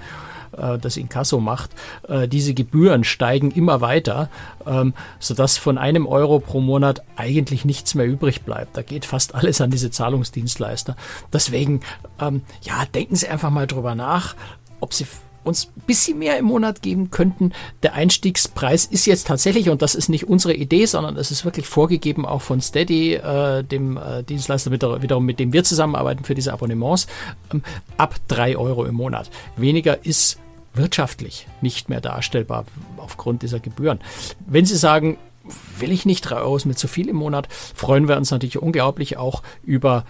[0.57, 1.71] äh, das Inkasso macht,
[2.07, 4.29] äh, diese Gebühren steigen immer weiter,
[4.65, 8.77] ähm, sodass von einem Euro pro Monat eigentlich nichts mehr übrig bleibt.
[8.77, 10.95] Da geht fast alles an diese Zahlungsdienstleister.
[11.31, 11.81] Deswegen,
[12.19, 14.35] ähm, ja, denken Sie einfach mal drüber nach,
[14.79, 15.05] ob Sie
[15.45, 17.53] uns ein bisschen mehr im Monat geben könnten.
[17.83, 21.67] Der Einstiegspreis ist jetzt tatsächlich, und das ist nicht unsere Idee, sondern es ist wirklich
[21.67, 26.51] vorgegeben auch von Steady, äh, dem äh, Dienstleister wiederum, mit dem wir zusammenarbeiten für diese
[26.51, 27.07] Abonnements,
[27.53, 27.61] ähm,
[27.97, 29.29] ab drei Euro im Monat.
[29.55, 30.39] Weniger ist
[30.75, 32.65] wirtschaftlich nicht mehr darstellbar
[32.97, 33.99] aufgrund dieser Gebühren.
[34.45, 35.17] Wenn Sie sagen,
[35.77, 38.61] will ich nicht, drei Euro ist mir zu viel im Monat, freuen wir uns natürlich
[38.61, 40.05] unglaublich auch über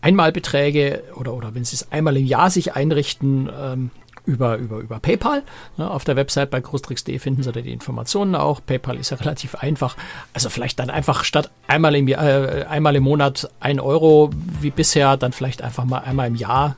[0.00, 3.90] Einmalbeträge oder, oder wenn Sie es einmal im Jahr sich einrichten, ähm,
[4.26, 5.42] über, über, über PayPal.
[5.76, 8.60] Ne, auf der Website bei großtricks.de finden Sie da die Informationen auch.
[8.64, 9.96] PayPal ist ja relativ einfach.
[10.34, 14.30] Also vielleicht dann einfach statt einmal im, äh, einmal im Monat ein Euro
[14.60, 16.74] wie bisher, dann vielleicht einfach mal einmal im Jahr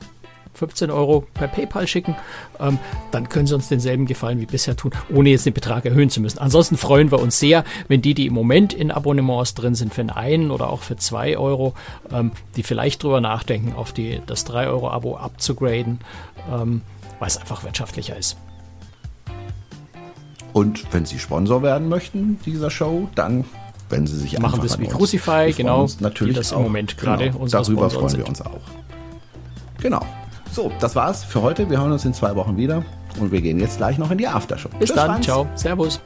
[0.53, 2.15] 15 Euro per PayPal schicken,
[2.59, 2.79] ähm,
[3.11, 6.21] dann können Sie uns denselben Gefallen wie bisher tun, ohne jetzt den Betrag erhöhen zu
[6.21, 6.39] müssen.
[6.39, 10.01] Ansonsten freuen wir uns sehr, wenn die, die im Moment in Abonnements drin sind, für
[10.15, 11.73] einen oder auch für zwei Euro,
[12.11, 15.99] ähm, die vielleicht drüber nachdenken, auf die, das 3-Euro-Abo abzugraden,
[16.51, 16.81] ähm,
[17.19, 18.37] weil es einfach wirtschaftlicher ist.
[20.53, 23.45] Und wenn Sie Sponsor werden möchten dieser Show, dann
[23.89, 27.89] wenn Sie sich machen das wie Crucify, genau, natürlich das im Moment gerade genau, darüber
[27.89, 28.61] freuen wir uns auch.
[29.81, 30.05] Genau.
[30.51, 31.69] So, das war's für heute.
[31.69, 32.83] Wir hören uns in zwei Wochen wieder
[33.19, 34.69] und wir gehen jetzt gleich noch in die Aftershow.
[34.79, 35.25] Bis Tschüss, dann, Franz.
[35.25, 36.01] ciao, servus.